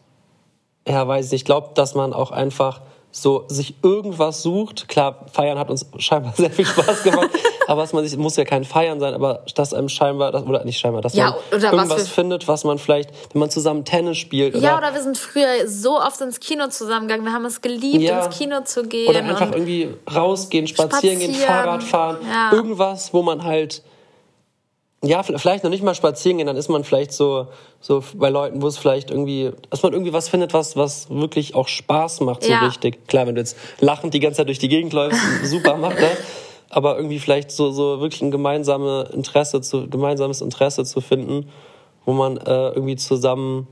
[0.87, 4.87] ja, weiß ich nicht, ich glaube, dass man auch einfach so sich irgendwas sucht.
[4.87, 7.29] Klar, Feiern hat uns scheinbar sehr viel Spaß gemacht,
[7.69, 10.65] aber was man sich muss ja kein Feiern sein, aber dass einem scheinbar das, oder
[10.65, 14.17] nicht scheinbar, dass ja, man irgendwas was findet, was man vielleicht, wenn man zusammen Tennis
[14.17, 14.55] spielt.
[14.55, 17.25] Oder, ja, oder wir sind früher so oft ins Kino zusammengegangen.
[17.25, 19.07] Wir haben es geliebt, ja, ins Kino zu gehen.
[19.07, 22.51] Oder einfach irgendwie rausgehen, spazieren, spazieren gehen, Fahrrad fahren, ja.
[22.51, 23.83] irgendwas, wo man halt
[25.03, 27.49] ja, vielleicht noch nicht mal spazieren gehen, dann ist man vielleicht so,
[27.79, 31.53] so bei Leuten, wo es vielleicht irgendwie, dass man irgendwie was findet, was, was wirklich
[31.53, 32.65] auch Spaß macht, so ja.
[32.65, 33.07] richtig.
[33.07, 36.17] Klar, wenn du jetzt lachend die ganze Zeit durch die Gegend läufst, super macht das.
[36.69, 41.49] Aber irgendwie vielleicht so, so wirklich ein gemeinsame Interesse zu, gemeinsames Interesse zu finden,
[42.05, 43.67] wo man äh, irgendwie zusammen,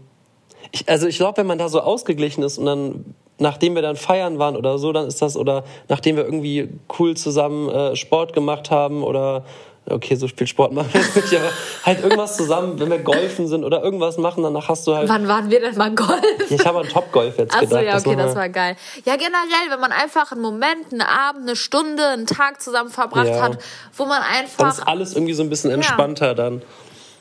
[0.72, 3.96] ich, also ich glaube, wenn man da so ausgeglichen ist und dann nachdem wir dann
[3.96, 8.34] feiern waren oder so, dann ist das, oder nachdem wir irgendwie cool zusammen äh, Sport
[8.34, 9.46] gemacht haben oder
[9.90, 11.52] okay, so viel Sport machen wir jetzt nicht, aber
[11.84, 15.10] halt irgendwas zusammen, wenn wir golfen sind oder irgendwas machen, danach hast du halt.
[15.10, 16.24] Wann waren wir denn mal golfen?
[16.50, 17.86] Ich habe an Top-Golf jetzt Ach gedacht.
[17.86, 18.76] Achso, ja, okay, das, das war geil.
[19.06, 23.28] Ja, generell, wenn man einfach einen Moment, einen Abend, eine Stunde, einen Tag zusammen verbracht
[23.28, 23.42] ja.
[23.42, 23.58] hat,
[23.96, 24.58] wo man einfach.
[24.58, 26.34] Dann ist alles irgendwie so ein bisschen entspannter ja.
[26.34, 26.62] dann.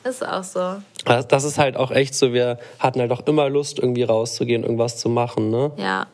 [0.03, 0.75] Ist auch so.
[1.27, 4.97] Das ist halt auch echt so, wir hatten halt auch immer Lust, irgendwie rauszugehen, irgendwas
[4.97, 5.71] zu machen, ne?
[5.77, 6.07] Ja.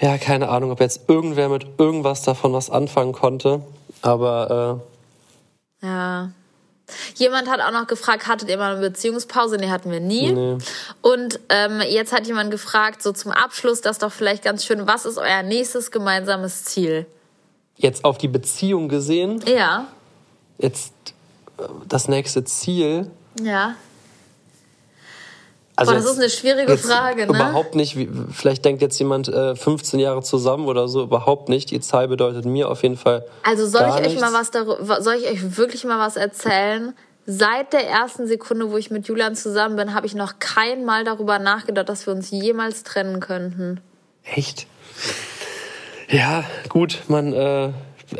[0.00, 3.62] Ja, keine Ahnung, ob jetzt irgendwer mit irgendwas davon was anfangen konnte,
[4.00, 4.97] aber äh
[5.82, 6.30] Ja.
[7.16, 9.56] Jemand hat auch noch gefragt, hattet ihr mal eine Beziehungspause?
[9.56, 10.32] Nee, hatten wir nie.
[10.32, 10.58] Nee.
[11.02, 14.86] Und ähm, jetzt hat jemand gefragt, so zum Abschluss, das ist doch vielleicht ganz schön,
[14.86, 17.06] was ist euer nächstes gemeinsames Ziel?
[17.76, 19.42] Jetzt auf die Beziehung gesehen?
[19.46, 19.86] Ja.
[20.56, 20.92] Jetzt
[21.58, 23.10] äh, das nächste Ziel?
[23.40, 23.74] Ja.
[25.78, 27.28] Also Boah, das ist eine schwierige Frage, ne?
[27.28, 27.96] Überhaupt nicht.
[28.32, 31.04] Vielleicht denkt jetzt jemand äh, 15 Jahre zusammen oder so.
[31.04, 31.70] Überhaupt nicht.
[31.70, 33.24] Die Zahl bedeutet mir auf jeden Fall.
[33.44, 34.14] Also soll ich nichts.
[34.14, 36.94] euch mal was darüber, soll ich euch wirklich mal was erzählen?
[37.26, 41.04] Seit der ersten Sekunde, wo ich mit Julian zusammen bin, habe ich noch kein Mal
[41.04, 43.80] darüber nachgedacht, dass wir uns jemals trennen könnten.
[44.24, 44.66] Echt?
[46.08, 47.70] Ja, gut, man äh,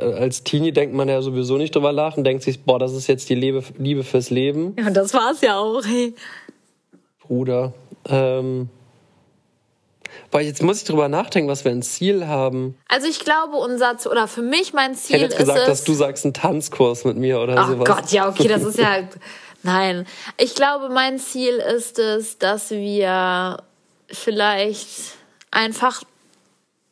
[0.01, 3.09] als Teenie denkt man ja sowieso nicht drüber nach und denkt sich, boah, das ist
[3.09, 4.77] jetzt die Liebe, Liebe fürs Leben.
[4.79, 5.85] Ja, und das war's ja auch.
[5.85, 6.15] Hey.
[7.29, 7.73] Bruder.
[8.07, 8.69] Ähm,
[10.31, 12.77] weil jetzt muss ich drüber nachdenken, was wir ein Ziel haben.
[12.89, 15.85] Also ich glaube, unser oder für mich mein Ziel ich hätte jetzt gesagt, ist dass
[15.85, 17.89] du sagst einen Tanzkurs mit mir oder oh sowas.
[17.89, 19.09] Oh Gott, ja okay, das ist ja
[19.63, 20.07] nein.
[20.37, 23.63] Ich glaube, mein Ziel ist es, dass wir
[24.11, 24.89] vielleicht
[25.51, 26.03] einfach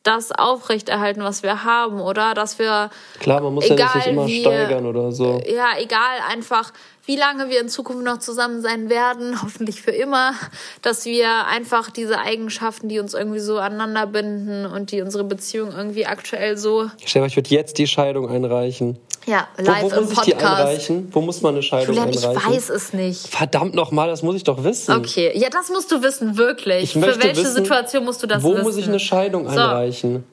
[0.07, 2.35] das aufrechterhalten, was wir haben, oder?
[2.35, 2.91] Dass wir.
[3.21, 5.41] Klar, man muss ja nicht immer wie, steigern oder so.
[5.47, 6.73] Ja, egal, einfach
[7.07, 10.35] wie lange wir in Zukunft noch zusammen sein werden, hoffentlich für immer,
[10.83, 15.73] dass wir einfach diese Eigenschaften, die uns irgendwie so aneinander binden und die unsere Beziehung
[15.73, 16.91] irgendwie aktuell so.
[17.05, 18.99] Stefan, ich würde jetzt die Scheidung einreichen.
[19.27, 21.09] Ja, live wo, wo muss ich die einreichen?
[21.13, 22.39] Wo muss man eine Scheidung Julian, einreichen?
[22.39, 23.27] Ich weiß es nicht.
[23.27, 24.95] Verdammt nochmal, das muss ich doch wissen.
[24.95, 26.85] Okay, ja, das musst du wissen, wirklich.
[26.85, 28.63] Ich Für welche wissen, Situation musst du das wo wissen?
[28.63, 29.59] Wo muss ich eine Scheidung so.
[29.59, 30.25] einreichen?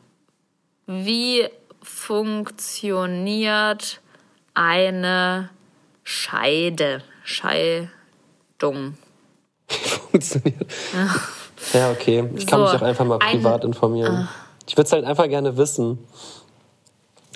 [0.86, 1.48] Wie
[1.82, 4.00] funktioniert
[4.54, 5.50] eine
[6.04, 7.02] Scheide?
[7.24, 7.90] Scheidung.
[9.68, 10.68] Funktioniert.
[10.94, 11.16] Ja.
[11.80, 12.30] ja, okay.
[12.36, 14.24] Ich kann so, mich auch einfach mal privat informieren.
[14.24, 14.26] Äh.
[14.68, 15.98] Ich würde es halt einfach gerne wissen.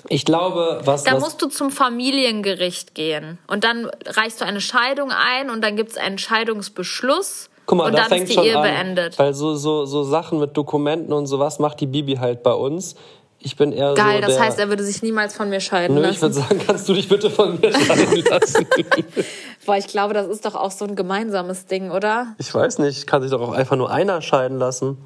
[0.08, 1.04] Ich glaube, was.
[1.04, 3.38] Da was musst du zum Familiengericht gehen.
[3.46, 7.50] Und dann reichst du eine Scheidung ein und dann gibt es einen Scheidungsbeschluss.
[7.66, 9.18] Guck mal, und da dann fängt ist die Ehe an, beendet.
[9.18, 12.96] Weil so, so, so Sachen mit Dokumenten und sowas macht die Bibi halt bei uns.
[13.40, 14.02] Ich bin eher Geil, so.
[14.02, 16.14] Geil, das heißt, er würde sich niemals von mir scheiden Nö, lassen.
[16.14, 18.66] Ich würde sagen, kannst du dich bitte von mir scheiden lassen?
[19.64, 22.34] Boah, ich glaube, das ist doch auch so ein gemeinsames Ding, oder?
[22.38, 24.96] Ich weiß nicht, kann sich doch auch einfach nur einer scheiden lassen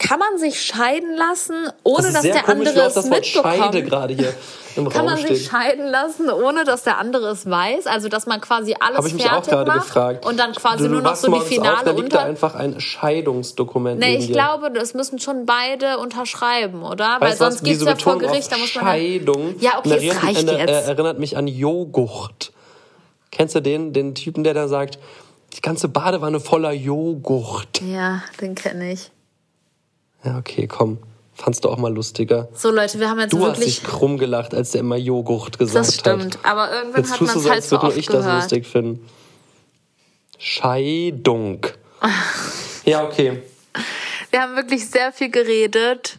[0.00, 3.54] kann man sich scheiden lassen, ohne das dass der komisch, andere es das mitbekommt?
[3.54, 4.34] Scheide gerade hier
[4.74, 7.86] im kann Raum man sich scheiden lassen, ohne dass der andere es weiß?
[7.86, 10.24] Also dass man quasi alles ich mich fertig auch macht gefragt.
[10.24, 12.80] und dann quasi du, nur noch so die finale auf, da liegt da einfach ein
[12.80, 14.00] Scheidungsdokument.
[14.00, 17.18] Nee, ich glaube, das müssen schon beide unterschreiben, oder?
[17.20, 19.54] Weißt Weil sonst geht es ja vor Gericht, da muss man Scheidung.
[19.60, 20.70] Ja, okay, es reicht jetzt.
[20.70, 22.52] Er erinnert mich an Joghurt.
[23.30, 24.98] Kennst du den, den Typen, der da sagt,
[25.52, 27.82] die ganze Badewanne voller Joghurt?
[27.82, 29.10] Ja, den kenne ich.
[30.24, 30.98] Ja, okay, komm.
[31.34, 32.48] Fandst du auch mal lustiger?
[32.52, 33.56] So, Leute, wir haben jetzt du wirklich...
[33.56, 35.86] Du hast dich krumm gelacht, als der immer Joghurt gesagt hat.
[35.86, 36.44] Das stimmt, hat.
[36.44, 38.26] aber irgendwann jetzt hat man es halt so oft nur ich gehört.
[38.26, 39.08] das lustig finden.
[40.38, 41.66] Scheidung.
[42.84, 43.42] ja, okay.
[44.30, 46.18] Wir haben wirklich sehr viel geredet.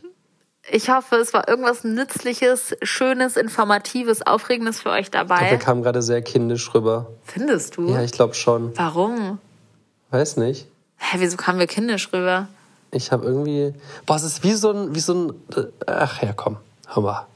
[0.71, 5.35] Ich hoffe, es war irgendwas Nützliches, Schönes, Informatives, Aufregendes für euch dabei.
[5.35, 7.07] Ich glaube, wir kamen gerade sehr kindisch rüber.
[7.23, 7.89] Findest du?
[7.89, 8.75] Ja, ich glaube schon.
[8.77, 9.39] Warum?
[10.11, 10.67] Weiß nicht.
[10.97, 12.47] Hä, wieso kamen wir kindisch rüber?
[12.91, 13.73] Ich habe irgendwie.
[14.05, 14.93] Boah, es ist wie so ein.
[14.93, 15.33] Wie so ein
[15.85, 17.27] ach ja, komm, hör mal.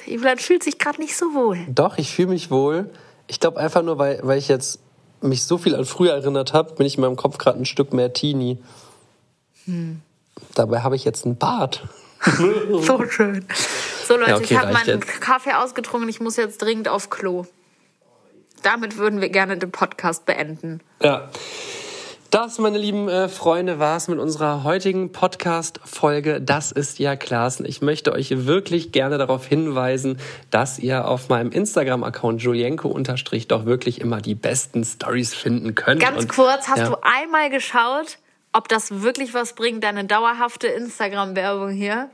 [0.00, 1.58] Der Julian fühlt sich gerade nicht so wohl.
[1.68, 2.90] Doch, ich fühle mich wohl.
[3.26, 4.78] Ich glaube einfach nur, weil, weil ich jetzt
[5.20, 7.92] mich so viel an früher erinnert habe, bin ich in meinem Kopf gerade ein Stück
[7.92, 8.58] mehr Teenie.
[9.64, 10.00] Hm.
[10.54, 11.82] Dabei habe ich jetzt einen Bart.
[12.24, 13.44] so schön.
[14.06, 15.20] So Leute, ja, okay, ich habe meinen jetzt.
[15.20, 16.08] Kaffee ausgetrunken.
[16.08, 17.46] Ich muss jetzt dringend auf Klo.
[18.62, 20.80] Damit würden wir gerne den Podcast beenden.
[21.02, 21.28] Ja.
[22.30, 26.42] Das, meine lieben äh, Freunde, war es mit unserer heutigen Podcast-Folge.
[26.42, 27.64] Das ist ja Klassen.
[27.64, 30.18] Ich möchte euch wirklich gerne darauf hinweisen,
[30.50, 36.02] dass ihr auf meinem Instagram-Account Julienko unterstrich doch wirklich immer die besten Stories finden könnt.
[36.02, 36.90] Ganz Und, kurz, hast ja.
[36.90, 38.18] du einmal geschaut,
[38.52, 42.10] ob das wirklich was bringt, deine dauerhafte Instagram-Werbung hier?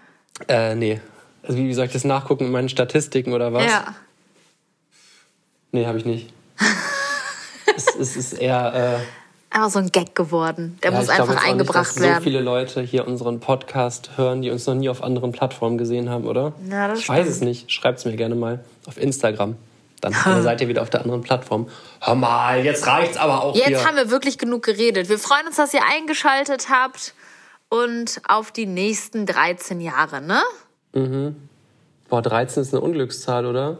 [0.46, 1.00] Äh, nee.
[1.42, 3.64] Also wie soll ich das nachgucken in meinen Statistiken oder was?
[3.64, 3.96] Ja.
[5.72, 6.32] Nee, habe ich nicht.
[7.76, 9.00] es, es, ist eher...
[9.00, 9.23] Äh,
[9.54, 10.78] einfach so ein Gag geworden.
[10.82, 12.16] Der ja, muss einfach eingebracht nicht, dass werden.
[12.16, 16.10] so viele Leute hier unseren Podcast hören, die uns noch nie auf anderen Plattformen gesehen
[16.10, 16.52] haben, oder?
[16.68, 17.18] Ja, das ich stimmt.
[17.18, 17.70] weiß es nicht.
[17.70, 19.56] Schreibt es mir gerne mal auf Instagram.
[20.00, 21.68] Dann seid ihr wieder auf der anderen Plattform.
[22.00, 23.84] Hör mal, jetzt reicht's aber auch Jetzt hier.
[23.86, 25.08] haben wir wirklich genug geredet.
[25.08, 27.14] Wir freuen uns, dass ihr eingeschaltet habt
[27.70, 30.42] und auf die nächsten 13 Jahre, ne?
[30.92, 31.36] Mhm.
[32.08, 33.78] Boah, 13 ist eine Unglückszahl, oder?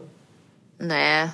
[0.79, 1.29] Nee.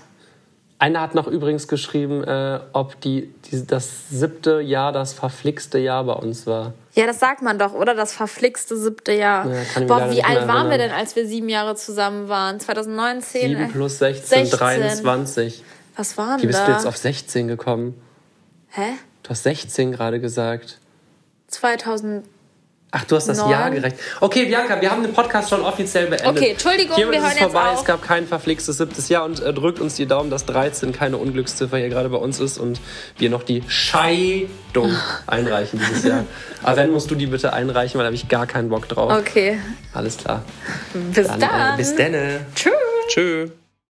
[0.82, 6.04] Einer hat noch übrigens geschrieben, äh, ob die, die, das siebte Jahr das verflixte Jahr
[6.06, 6.74] bei uns war.
[6.96, 7.94] Ja, das sagt man doch, oder?
[7.94, 9.46] Das verflixte siebte Jahr.
[9.48, 12.60] Ja, Boah, wie alt waren wir denn, als wir sieben Jahre zusammen waren?
[12.60, 13.58] 2019?
[13.58, 14.58] 7 plus 16, 16.
[14.58, 15.64] 23.
[15.98, 16.42] Was waren da?
[16.42, 18.02] Wie bist du jetzt auf 16 gekommen?
[18.70, 18.94] Hä?
[19.22, 20.80] Du hast 16 gerade gesagt.
[21.46, 22.26] 2000.
[22.94, 24.02] Ach, du hast das Jahr gerechnet.
[24.20, 26.28] Okay, Bianca, wir haben den Podcast schon offiziell beendet.
[26.28, 27.70] Okay, Entschuldigung, Hiermit wir hören ist es vorbei.
[27.74, 31.16] Es gab kein verflixtes siebtes Jahr und äh, drückt uns die Daumen, dass 13 keine
[31.16, 32.82] Unglücksziffer hier gerade bei uns ist und
[33.18, 34.94] wir noch die Scheidung
[35.28, 36.26] einreichen dieses Jahr.
[36.64, 39.14] Aber wenn, musst du die bitte einreichen, weil da habe ich gar keinen Bock drauf.
[39.14, 39.58] Okay.
[39.94, 40.44] Alles klar.
[41.14, 41.39] Bis dann.
[41.39, 41.74] dann.
[41.74, 42.14] Äh, bis dann.
[42.54, 42.74] Tschüss.
[43.08, 43.52] Tschüss.